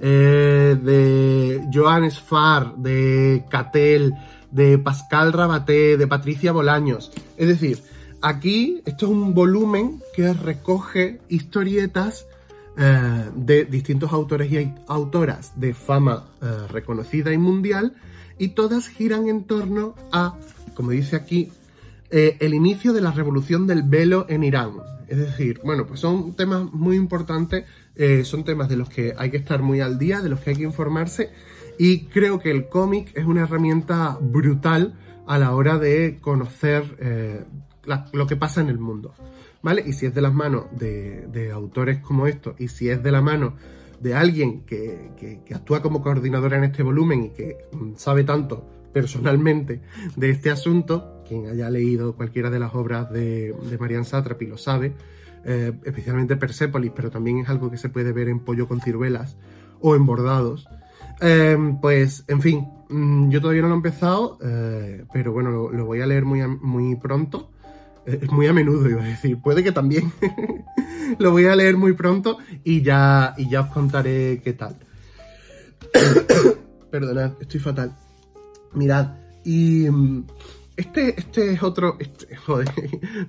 de 0.00 1.68
Joan 1.72 2.10
Sfar, 2.10 2.76
de 2.76 3.44
Catel, 3.50 4.14
de 4.50 4.78
Pascal 4.78 5.32
Rabaté, 5.32 5.96
de 5.96 6.06
Patricia 6.06 6.52
Bolaños. 6.52 7.10
Es 7.36 7.48
decir, 7.48 7.82
aquí 8.20 8.82
esto 8.84 9.06
es 9.06 9.12
un 9.12 9.34
volumen 9.34 10.02
que 10.14 10.32
recoge 10.32 11.20
historietas 11.28 12.26
eh, 12.76 13.30
de 13.34 13.64
distintos 13.64 14.12
autores 14.12 14.52
y 14.52 14.72
autoras 14.86 15.52
de 15.56 15.74
fama 15.74 16.24
eh, 16.40 16.46
reconocida 16.70 17.32
y 17.32 17.38
mundial 17.38 17.94
y 18.38 18.48
todas 18.48 18.86
giran 18.88 19.28
en 19.28 19.44
torno 19.44 19.94
a, 20.12 20.36
como 20.74 20.92
dice 20.92 21.16
aquí, 21.16 21.50
eh, 22.10 22.36
el 22.40 22.54
inicio 22.54 22.92
de 22.92 23.00
la 23.00 23.10
revolución 23.10 23.66
del 23.66 23.82
velo 23.82 24.26
en 24.28 24.44
Irán. 24.44 24.72
Es 25.08 25.18
decir, 25.18 25.60
bueno, 25.64 25.86
pues 25.86 26.00
son 26.00 26.34
temas 26.34 26.70
muy 26.72 26.96
importantes, 26.96 27.64
son 28.24 28.44
temas 28.44 28.68
de 28.68 28.76
los 28.76 28.88
que 28.88 29.14
hay 29.16 29.30
que 29.30 29.38
estar 29.38 29.60
muy 29.60 29.80
al 29.80 29.98
día, 29.98 30.20
de 30.20 30.28
los 30.28 30.38
que 30.38 30.50
hay 30.50 30.56
que 30.56 30.62
informarse 30.62 31.30
y 31.78 32.06
creo 32.06 32.40
que 32.40 32.50
el 32.50 32.68
cómic 32.68 33.12
es 33.14 33.24
una 33.24 33.42
herramienta 33.42 34.18
brutal 34.20 34.94
a 35.26 35.38
la 35.38 35.54
hora 35.54 35.78
de 35.78 36.18
conocer 36.20 36.96
eh, 36.98 37.44
lo 38.12 38.26
que 38.26 38.36
pasa 38.36 38.60
en 38.60 38.68
el 38.68 38.78
mundo. 38.78 39.14
¿Vale? 39.62 39.82
Y 39.86 39.92
si 39.92 40.06
es 40.06 40.14
de 40.14 40.20
las 40.20 40.32
manos 40.32 40.66
de, 40.72 41.50
autores 41.52 41.98
como 41.98 42.26
estos, 42.26 42.60
y 42.60 42.68
si 42.68 42.88
es 42.88 43.02
de 43.02 43.12
la 43.12 43.22
mano 43.22 43.56
de 44.00 44.14
alguien 44.14 44.62
que, 44.62 45.40
actúa 45.54 45.82
como 45.82 46.02
coordinadora 46.02 46.58
en 46.58 46.64
este 46.64 46.82
volumen 46.82 47.24
y 47.24 47.28
que 47.30 47.56
mm, 47.72 47.94
sabe 47.96 48.24
tanto 48.24 48.64
personalmente 48.92 49.80
de 50.16 50.30
este 50.30 50.50
asunto, 50.50 51.17
quien 51.28 51.46
haya 51.46 51.70
leído 51.70 52.14
cualquiera 52.16 52.50
de 52.50 52.58
las 52.58 52.74
obras 52.74 53.10
de, 53.12 53.54
de 53.70 53.78
Marian 53.78 54.04
Satrapi 54.04 54.46
lo 54.46 54.58
sabe, 54.58 54.94
eh, 55.44 55.72
especialmente 55.84 56.36
Persepolis, 56.36 56.92
pero 56.94 57.10
también 57.10 57.38
es 57.38 57.48
algo 57.48 57.70
que 57.70 57.78
se 57.78 57.88
puede 57.88 58.12
ver 58.12 58.28
en 58.28 58.40
Pollo 58.40 58.66
con 58.66 58.80
ciruelas 58.80 59.36
o 59.80 59.94
en 59.94 60.06
Bordados. 60.06 60.68
Em, 61.20 61.80
pues, 61.80 62.24
en 62.28 62.40
fin, 62.40 62.68
mm, 62.88 63.30
yo 63.30 63.40
todavía 63.40 63.62
no 63.62 63.68
lo 63.68 63.74
he 63.74 63.76
empezado, 63.76 64.38
eh, 64.42 65.04
pero 65.12 65.32
bueno, 65.32 65.50
lo, 65.50 65.84
voy 65.84 66.00
a 66.00 66.06
leer 66.06 66.24
muy, 66.24 66.46
muy 66.46 66.96
pronto. 66.96 67.50
Eh, 68.06 68.20
es 68.22 68.30
muy 68.30 68.46
a 68.46 68.52
menudo, 68.52 68.88
iba 68.88 69.02
a 69.02 69.06
decir. 69.06 69.40
Puede 69.40 69.62
que 69.62 69.72
también. 69.72 70.12
lo 71.18 71.30
voy 71.30 71.46
a 71.46 71.56
leer 71.56 71.76
muy 71.76 71.92
pronto 71.92 72.38
y 72.64 72.82
ya, 72.82 73.34
y 73.36 73.48
ya 73.48 73.62
os 73.62 73.68
contaré 73.68 74.40
qué 74.42 74.52
tal. 74.52 74.76
Perdonad, 76.90 77.32
estoy 77.40 77.60
fatal. 77.60 77.96
Mirad, 78.74 79.16
y 79.44 79.88
mm, 79.90 80.24
este, 80.78 81.18
este 81.18 81.52
es 81.52 81.62
otro. 81.62 81.96
Este, 81.98 82.34
joder, 82.46 82.68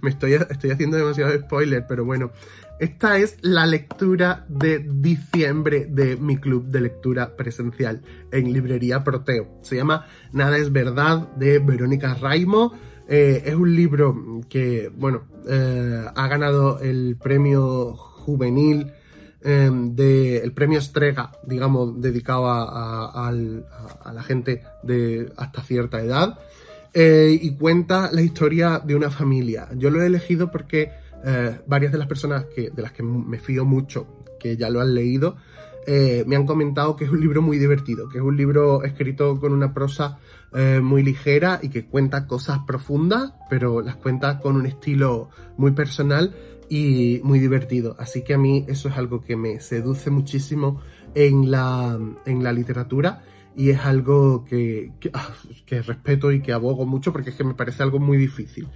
me 0.01 0.09
estoy, 0.09 0.33
estoy 0.33 0.71
haciendo 0.71 0.97
demasiado 0.97 1.33
spoiler, 1.37 1.85
pero 1.87 2.05
bueno. 2.05 2.31
Esta 2.79 3.17
es 3.17 3.37
la 3.41 3.65
lectura 3.65 4.45
de 4.47 4.79
diciembre 4.79 5.85
de 5.89 6.15
mi 6.15 6.37
club 6.37 6.67
de 6.67 6.79
lectura 6.79 7.35
presencial 7.35 8.01
en 8.31 8.53
Librería 8.53 9.03
Proteo. 9.03 9.49
Se 9.63 9.75
llama 9.75 10.05
Nada 10.31 10.57
es 10.57 10.71
Verdad 10.71 11.27
de 11.35 11.59
Verónica 11.59 12.13
Raimo. 12.13 12.71
Eh, 13.09 13.43
es 13.45 13.55
un 13.55 13.75
libro 13.75 14.41
que, 14.47 14.89
bueno, 14.95 15.23
eh, 15.45 16.05
ha 16.15 16.27
ganado 16.29 16.79
el 16.79 17.17
premio 17.21 17.95
juvenil 17.95 18.93
em, 19.41 19.95
de 19.95 20.37
el 20.37 20.53
premio 20.53 20.79
Estrega, 20.79 21.31
digamos, 21.43 21.99
dedicado 21.99 22.45
a, 22.47 23.31
la 23.33 24.23
gente 24.23 24.63
de 24.83 25.33
hasta 25.35 25.63
cierta 25.63 26.01
edad. 26.01 26.39
Eh, 26.93 27.37
y 27.39 27.51
cuenta 27.51 28.09
la 28.11 28.21
historia 28.21 28.79
de 28.83 28.95
una 28.95 29.11
familia. 29.11 29.69
Yo 29.75 29.91
lo 29.91 30.01
he 30.01 30.07
elegido 30.07 30.49
porque 30.49 30.91
eh, 31.23 31.59
varias 31.67 31.91
de 31.91 31.99
las 31.99 32.07
personas 32.07 32.45
que, 32.45 32.71
de 32.71 32.81
las 32.81 32.91
que 32.91 33.03
me 33.03 33.37
fío 33.37 33.63
mucho, 33.63 34.07
que 34.39 34.57
ya 34.57 34.69
lo 34.69 34.81
han 34.81 34.95
leído, 34.95 35.37
eh, 35.85 36.23
me 36.25 36.35
han 36.35 36.47
comentado 36.47 36.95
que 36.95 37.05
es 37.05 37.11
un 37.11 37.21
libro 37.21 37.43
muy 37.43 37.59
divertido, 37.59 38.09
que 38.09 38.17
es 38.17 38.23
un 38.23 38.35
libro 38.35 38.83
escrito 38.83 39.39
con 39.39 39.53
una 39.53 39.73
prosa 39.73 40.17
muy 40.81 41.03
ligera 41.03 41.59
y 41.61 41.69
que 41.69 41.85
cuenta 41.85 42.25
cosas 42.25 42.61
profundas, 42.65 43.33
pero 43.51 43.81
las 43.81 43.97
cuenta 43.97 44.39
con 44.39 44.55
un 44.55 44.65
estilo 44.65 45.29
muy 45.57 45.73
personal 45.73 46.33
y 46.69 47.21
muy 47.23 47.37
divertido. 47.37 47.95
Así 47.99 48.23
que 48.23 48.33
a 48.33 48.39
mí 48.39 48.65
eso 48.67 48.89
es 48.89 48.97
algo 48.97 49.21
que 49.21 49.35
me 49.35 49.59
seduce 49.59 50.09
muchísimo 50.09 50.81
en 51.13 51.51
la, 51.51 51.99
en 52.25 52.43
la 52.43 52.51
literatura 52.51 53.21
y 53.55 53.71
es 53.71 53.79
algo 53.79 54.45
que, 54.45 54.91
ah, 55.13 55.33
que 55.65 55.81
respeto 55.81 56.31
y 56.31 56.41
que 56.41 56.53
abogo 56.53 56.85
mucho 56.85 57.11
porque 57.11 57.31
es 57.31 57.35
que 57.35 57.43
me 57.43 57.53
parece 57.53 57.83
algo 57.83 57.99
muy 57.99 58.17
difícil. 58.17 58.67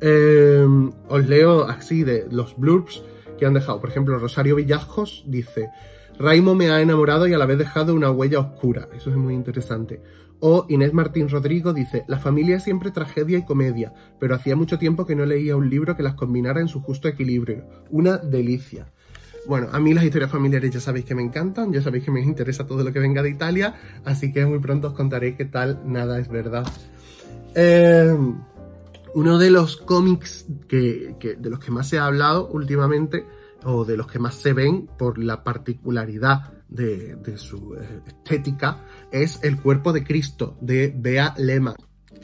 Eh, 0.00 0.66
os 1.08 1.28
leo 1.28 1.64
así 1.64 2.02
de 2.02 2.26
los 2.30 2.56
blurbs 2.56 3.02
que 3.38 3.46
han 3.46 3.54
dejado. 3.54 3.80
Por 3.80 3.90
ejemplo, 3.90 4.18
Rosario 4.18 4.56
Villajos 4.56 5.24
dice, 5.26 5.68
Raimo 6.18 6.54
me 6.54 6.70
ha 6.70 6.80
enamorado 6.80 7.26
y 7.26 7.34
a 7.34 7.38
la 7.38 7.46
vez 7.46 7.58
dejado 7.58 7.94
una 7.94 8.10
huella 8.10 8.40
oscura. 8.40 8.88
Eso 8.94 9.10
es 9.10 9.16
muy 9.16 9.34
interesante. 9.34 10.02
O 10.40 10.66
Inés 10.68 10.92
Martín 10.92 11.28
Rodrigo 11.28 11.72
dice, 11.72 12.04
la 12.08 12.18
familia 12.18 12.56
es 12.56 12.64
siempre 12.64 12.90
tragedia 12.90 13.38
y 13.38 13.44
comedia, 13.44 13.92
pero 14.18 14.34
hacía 14.34 14.56
mucho 14.56 14.76
tiempo 14.76 15.06
que 15.06 15.14
no 15.14 15.24
leía 15.24 15.56
un 15.56 15.70
libro 15.70 15.96
que 15.96 16.02
las 16.02 16.14
combinara 16.14 16.60
en 16.60 16.66
su 16.66 16.80
justo 16.80 17.06
equilibrio. 17.06 17.64
Una 17.90 18.16
delicia. 18.16 18.92
Bueno, 19.46 19.68
a 19.72 19.80
mí 19.80 19.92
las 19.92 20.04
historias 20.04 20.30
familiares 20.30 20.70
ya 20.70 20.80
sabéis 20.80 21.04
que 21.04 21.14
me 21.14 21.22
encantan, 21.22 21.72
ya 21.72 21.82
sabéis 21.82 22.04
que 22.04 22.10
me 22.10 22.20
interesa 22.20 22.66
todo 22.66 22.84
lo 22.84 22.92
que 22.92 23.00
venga 23.00 23.22
de 23.22 23.30
Italia, 23.30 23.74
así 24.04 24.32
que 24.32 24.46
muy 24.46 24.60
pronto 24.60 24.88
os 24.88 24.94
contaré 24.94 25.34
qué 25.34 25.44
tal, 25.44 25.80
nada 25.84 26.20
es 26.20 26.28
verdad. 26.28 26.64
Eh, 27.54 28.16
uno 29.14 29.38
de 29.38 29.50
los 29.50 29.76
cómics 29.76 30.46
que, 30.68 31.16
de 31.38 31.50
los 31.50 31.58
que 31.58 31.70
más 31.70 31.88
se 31.88 31.98
ha 31.98 32.06
hablado 32.06 32.48
últimamente, 32.48 33.26
o 33.64 33.84
de 33.84 33.96
los 33.96 34.06
que 34.06 34.18
más 34.18 34.36
se 34.36 34.52
ven 34.52 34.88
por 34.98 35.18
la 35.18 35.42
particularidad 35.44 36.52
de, 36.68 37.36
su 37.36 37.74
eh, 37.74 38.00
estética, 38.06 38.84
es 39.10 39.40
El 39.42 39.60
cuerpo 39.60 39.92
de 39.92 40.04
Cristo, 40.04 40.56
de 40.60 40.94
Bea 40.96 41.34
Lema. 41.36 41.74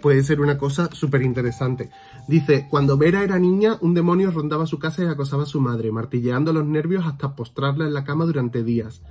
Puede 0.01 0.23
ser 0.23 0.41
una 0.41 0.59
cosa 0.59 0.89
súper 0.93 1.23
interesante. 1.23 1.91
Dice, 2.27 2.67
cuando 2.71 2.97
Vera 2.97 3.23
era 3.23 3.39
niña, 3.39 3.79
un 3.81 3.95
demonio 3.95 4.31
rondaba 4.31 4.67
su 4.67 4.79
casa 4.79 5.03
y 5.03 5.07
acosaba 5.07 5.45
a 5.45 5.47
su 5.47 5.61
madre, 5.61 5.93
martilleando 5.93 6.53
los 6.53 6.67
nervios 6.67 7.07
hasta 7.07 7.35
postrarla 7.35 7.87
en 7.87 7.95
la 7.95 8.05
cama 8.05 8.25
durante 8.25 8.63
días. 8.63 9.03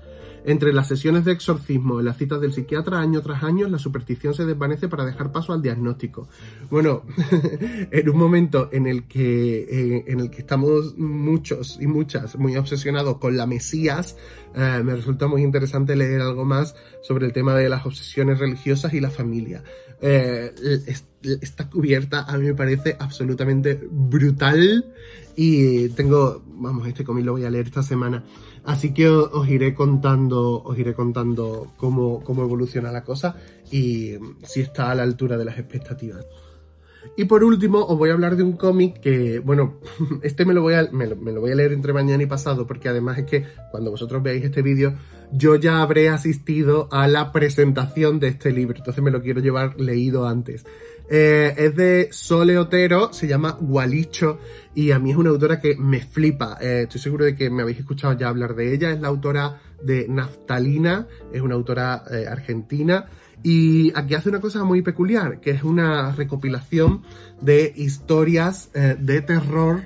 Entre 0.45 0.73
las 0.73 0.87
sesiones 0.87 1.25
de 1.25 1.33
exorcismo 1.33 1.99
y 1.99 2.03
las 2.03 2.17
citas 2.17 2.39
del 2.39 2.53
psiquiatra 2.53 2.99
año 2.99 3.21
tras 3.21 3.43
año, 3.43 3.67
la 3.67 3.79
superstición 3.79 4.33
se 4.33 4.45
desvanece 4.45 4.87
para 4.87 5.05
dejar 5.05 5.31
paso 5.31 5.53
al 5.53 5.61
diagnóstico. 5.61 6.29
Bueno, 6.69 7.03
en 7.91 8.09
un 8.09 8.17
momento 8.17 8.69
en 8.71 8.87
el 8.87 9.07
que, 9.07 9.59
eh, 9.59 10.03
en 10.07 10.19
el 10.19 10.29
que 10.29 10.39
estamos 10.39 10.97
muchos 10.97 11.77
y 11.81 11.87
muchas 11.87 12.37
muy 12.37 12.55
obsesionados 12.55 13.17
con 13.17 13.35
la 13.35 13.45
Mesías, 13.45 14.15
eh, 14.55 14.81
me 14.83 14.95
resulta 14.95 15.27
muy 15.27 15.43
interesante 15.43 15.95
leer 15.95 16.21
algo 16.21 16.45
más 16.45 16.75
sobre 17.01 17.25
el 17.25 17.33
tema 17.33 17.55
de 17.55 17.69
las 17.69 17.85
obsesiones 17.85 18.39
religiosas 18.39 18.93
y 18.93 18.99
la 18.99 19.09
familia. 19.09 19.63
Eh, 19.99 20.53
esta 21.41 21.69
cubierta 21.69 22.23
a 22.23 22.37
mí 22.37 22.45
me 22.45 22.53
parece 22.53 22.95
absolutamente 22.99 23.79
brutal 23.89 24.85
y 25.35 25.89
tengo, 25.89 26.43
vamos, 26.47 26.87
este 26.87 27.03
cómic 27.03 27.25
lo 27.25 27.33
voy 27.33 27.45
a 27.45 27.49
leer 27.49 27.67
esta 27.67 27.83
semana. 27.83 28.23
Así 28.67 28.93
que 28.93 29.07
os, 29.07 29.47
iré 29.47 29.73
contando, 29.73 30.61
os 30.61 30.77
iré 30.77 30.93
contando 30.93 31.71
cómo, 31.77 32.21
cómo 32.21 32.43
evoluciona 32.43 32.91
la 32.91 33.05
cosa 33.05 33.37
y 33.71 34.15
si 34.43 34.59
está 34.59 34.91
a 34.91 34.95
la 34.95 35.03
altura 35.03 35.37
de 35.37 35.45
las 35.45 35.57
expectativas. 35.57 36.25
Y 37.15 37.23
por 37.23 37.45
último, 37.45 37.79
os 37.85 37.97
voy 37.97 38.09
a 38.09 38.13
hablar 38.13 38.35
de 38.35 38.43
un 38.43 38.57
cómic 38.57 38.99
que, 38.99 39.39
bueno, 39.39 39.79
este 40.21 40.43
me 40.43 40.53
lo, 40.53 40.61
voy 40.61 40.73
a, 40.73 40.89
me 40.91 41.07
lo, 41.07 41.15
voy 41.15 41.51
a 41.51 41.55
leer 41.55 41.71
entre 41.71 41.93
mañana 41.93 42.23
y 42.23 42.25
pasado, 42.25 42.67
porque 42.67 42.89
además 42.89 43.19
es 43.19 43.25
que 43.25 43.45
cuando 43.71 43.89
vosotros 43.89 44.21
veáis 44.21 44.43
este 44.43 44.61
vídeo, 44.61 44.95
yo 45.31 45.55
ya 45.55 45.81
habré 45.81 46.09
asistido 46.09 46.89
a 46.91 47.07
la 47.07 47.31
presentación 47.31 48.19
de 48.19 48.27
este 48.27 48.51
libro, 48.51 48.77
entonces 48.77 49.01
me 49.01 49.11
lo 49.11 49.21
quiero 49.21 49.39
llevar 49.39 49.79
leído 49.79 50.27
antes. 50.27 50.65
Eh, 51.09 51.53
es 51.57 51.75
de 51.75 52.09
Sole 52.11 52.57
Otero, 52.57 53.13
se 53.13 53.27
llama 53.27 53.57
Gualicho 53.59 54.39
y 54.75 54.91
a 54.91 54.99
mí 54.99 55.11
es 55.11 55.17
una 55.17 55.29
autora 55.29 55.59
que 55.59 55.75
me 55.77 56.01
flipa. 56.01 56.57
Eh, 56.59 56.81
estoy 56.83 56.99
seguro 56.99 57.25
de 57.25 57.35
que 57.35 57.49
me 57.49 57.61
habéis 57.61 57.79
escuchado 57.79 58.13
ya 58.13 58.27
hablar 58.27 58.55
de 58.55 58.73
ella. 58.73 58.91
Es 58.91 58.99
la 58.99 59.07
autora 59.07 59.61
de 59.81 60.07
Naftalina, 60.09 61.07
es 61.31 61.41
una 61.41 61.55
autora 61.55 62.03
eh, 62.11 62.25
argentina 62.27 63.05
y 63.43 63.91
aquí 63.95 64.15
hace 64.15 64.29
una 64.29 64.41
cosa 64.41 64.63
muy 64.63 64.81
peculiar, 64.81 65.39
que 65.39 65.51
es 65.51 65.63
una 65.63 66.11
recopilación 66.11 67.03
de 67.39 67.71
historias 67.75 68.71
de 68.73 69.21
terror, 69.21 69.83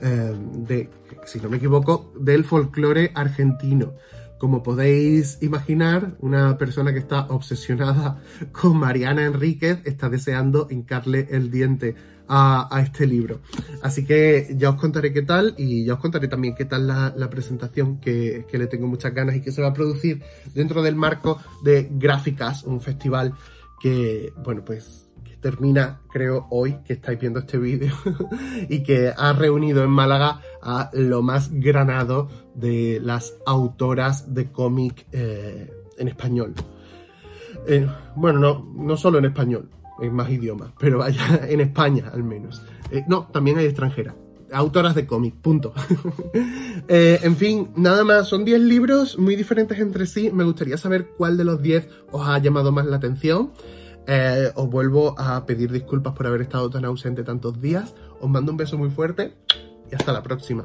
de, 0.00 0.90
si 1.24 1.38
no 1.38 1.48
me 1.48 1.58
equivoco, 1.58 2.12
del 2.18 2.44
folclore 2.44 3.12
argentino. 3.14 3.92
Como 4.38 4.62
podéis 4.62 5.38
imaginar, 5.42 6.16
una 6.20 6.56
persona 6.58 6.92
que 6.92 7.00
está 7.00 7.26
obsesionada 7.28 8.22
con 8.52 8.76
Mariana 8.76 9.24
Enríquez 9.24 9.80
está 9.84 10.08
deseando 10.08 10.68
hincarle 10.70 11.28
el 11.30 11.50
diente 11.50 11.96
a, 12.28 12.68
este 12.82 13.06
libro. 13.06 13.40
Así 13.82 14.04
que 14.04 14.54
ya 14.56 14.70
os 14.70 14.76
contaré 14.76 15.12
qué 15.12 15.22
tal 15.22 15.54
y 15.56 15.84
ya 15.84 15.94
os 15.94 16.00
contaré 16.00 16.28
también 16.28 16.54
qué 16.54 16.66
tal 16.66 16.86
la, 16.86 17.30
presentación 17.30 17.98
que, 18.00 18.46
que, 18.50 18.58
le 18.58 18.66
tengo 18.66 18.86
muchas 18.86 19.14
ganas 19.14 19.36
y 19.36 19.40
que 19.40 19.50
se 19.50 19.62
va 19.62 19.68
a 19.68 19.74
producir 19.74 20.22
dentro 20.54 20.82
del 20.82 20.94
marco 20.94 21.40
de 21.62 21.88
Gráficas, 21.90 22.64
un 22.64 22.80
festival 22.80 23.34
que, 23.80 24.32
bueno, 24.44 24.64
pues 24.64 25.07
termina, 25.40 26.00
creo, 26.10 26.46
hoy 26.50 26.78
que 26.84 26.94
estáis 26.94 27.18
viendo 27.18 27.40
este 27.40 27.58
vídeo 27.58 27.94
y 28.68 28.82
que 28.82 29.12
ha 29.16 29.32
reunido 29.32 29.84
en 29.84 29.90
Málaga 29.90 30.40
a 30.62 30.90
lo 30.92 31.22
más 31.22 31.50
granado 31.52 32.28
de 32.54 33.00
las 33.02 33.34
autoras 33.46 34.34
de 34.34 34.50
cómic 34.50 35.06
eh, 35.12 35.70
en 35.96 36.08
español. 36.08 36.54
Eh, 37.66 37.86
bueno, 38.16 38.38
no, 38.38 38.72
no 38.76 38.96
solo 38.96 39.18
en 39.18 39.26
español, 39.26 39.68
en 40.00 40.14
más 40.14 40.30
idiomas, 40.30 40.72
pero 40.78 40.98
vaya, 40.98 41.40
en 41.48 41.60
España 41.60 42.10
al 42.12 42.24
menos. 42.24 42.62
Eh, 42.90 43.04
no, 43.08 43.28
también 43.32 43.58
hay 43.58 43.66
extranjeras. 43.66 44.14
Autoras 44.50 44.94
de 44.94 45.06
cómic, 45.06 45.34
punto. 45.34 45.74
en 46.88 47.36
fin, 47.36 47.68
nada 47.76 48.02
más, 48.02 48.28
son 48.28 48.46
10 48.46 48.60
libros 48.62 49.18
muy 49.18 49.36
diferentes 49.36 49.78
entre 49.78 50.06
sí. 50.06 50.30
Me 50.32 50.42
gustaría 50.42 50.78
saber 50.78 51.08
cuál 51.18 51.36
de 51.36 51.44
los 51.44 51.60
10 51.60 51.86
os 52.12 52.26
ha 52.26 52.38
llamado 52.38 52.72
más 52.72 52.86
la 52.86 52.96
atención. 52.96 53.52
Eh, 54.10 54.50
os 54.54 54.70
vuelvo 54.70 55.14
a 55.18 55.44
pedir 55.44 55.70
disculpas 55.70 56.14
por 56.14 56.26
haber 56.26 56.40
estado 56.40 56.70
tan 56.70 56.86
ausente 56.86 57.24
tantos 57.24 57.60
días. 57.60 57.94
Os 58.20 58.30
mando 58.30 58.50
un 58.50 58.56
beso 58.56 58.78
muy 58.78 58.88
fuerte 58.88 59.34
y 59.92 59.94
hasta 59.94 60.14
la 60.14 60.22
próxima. 60.22 60.64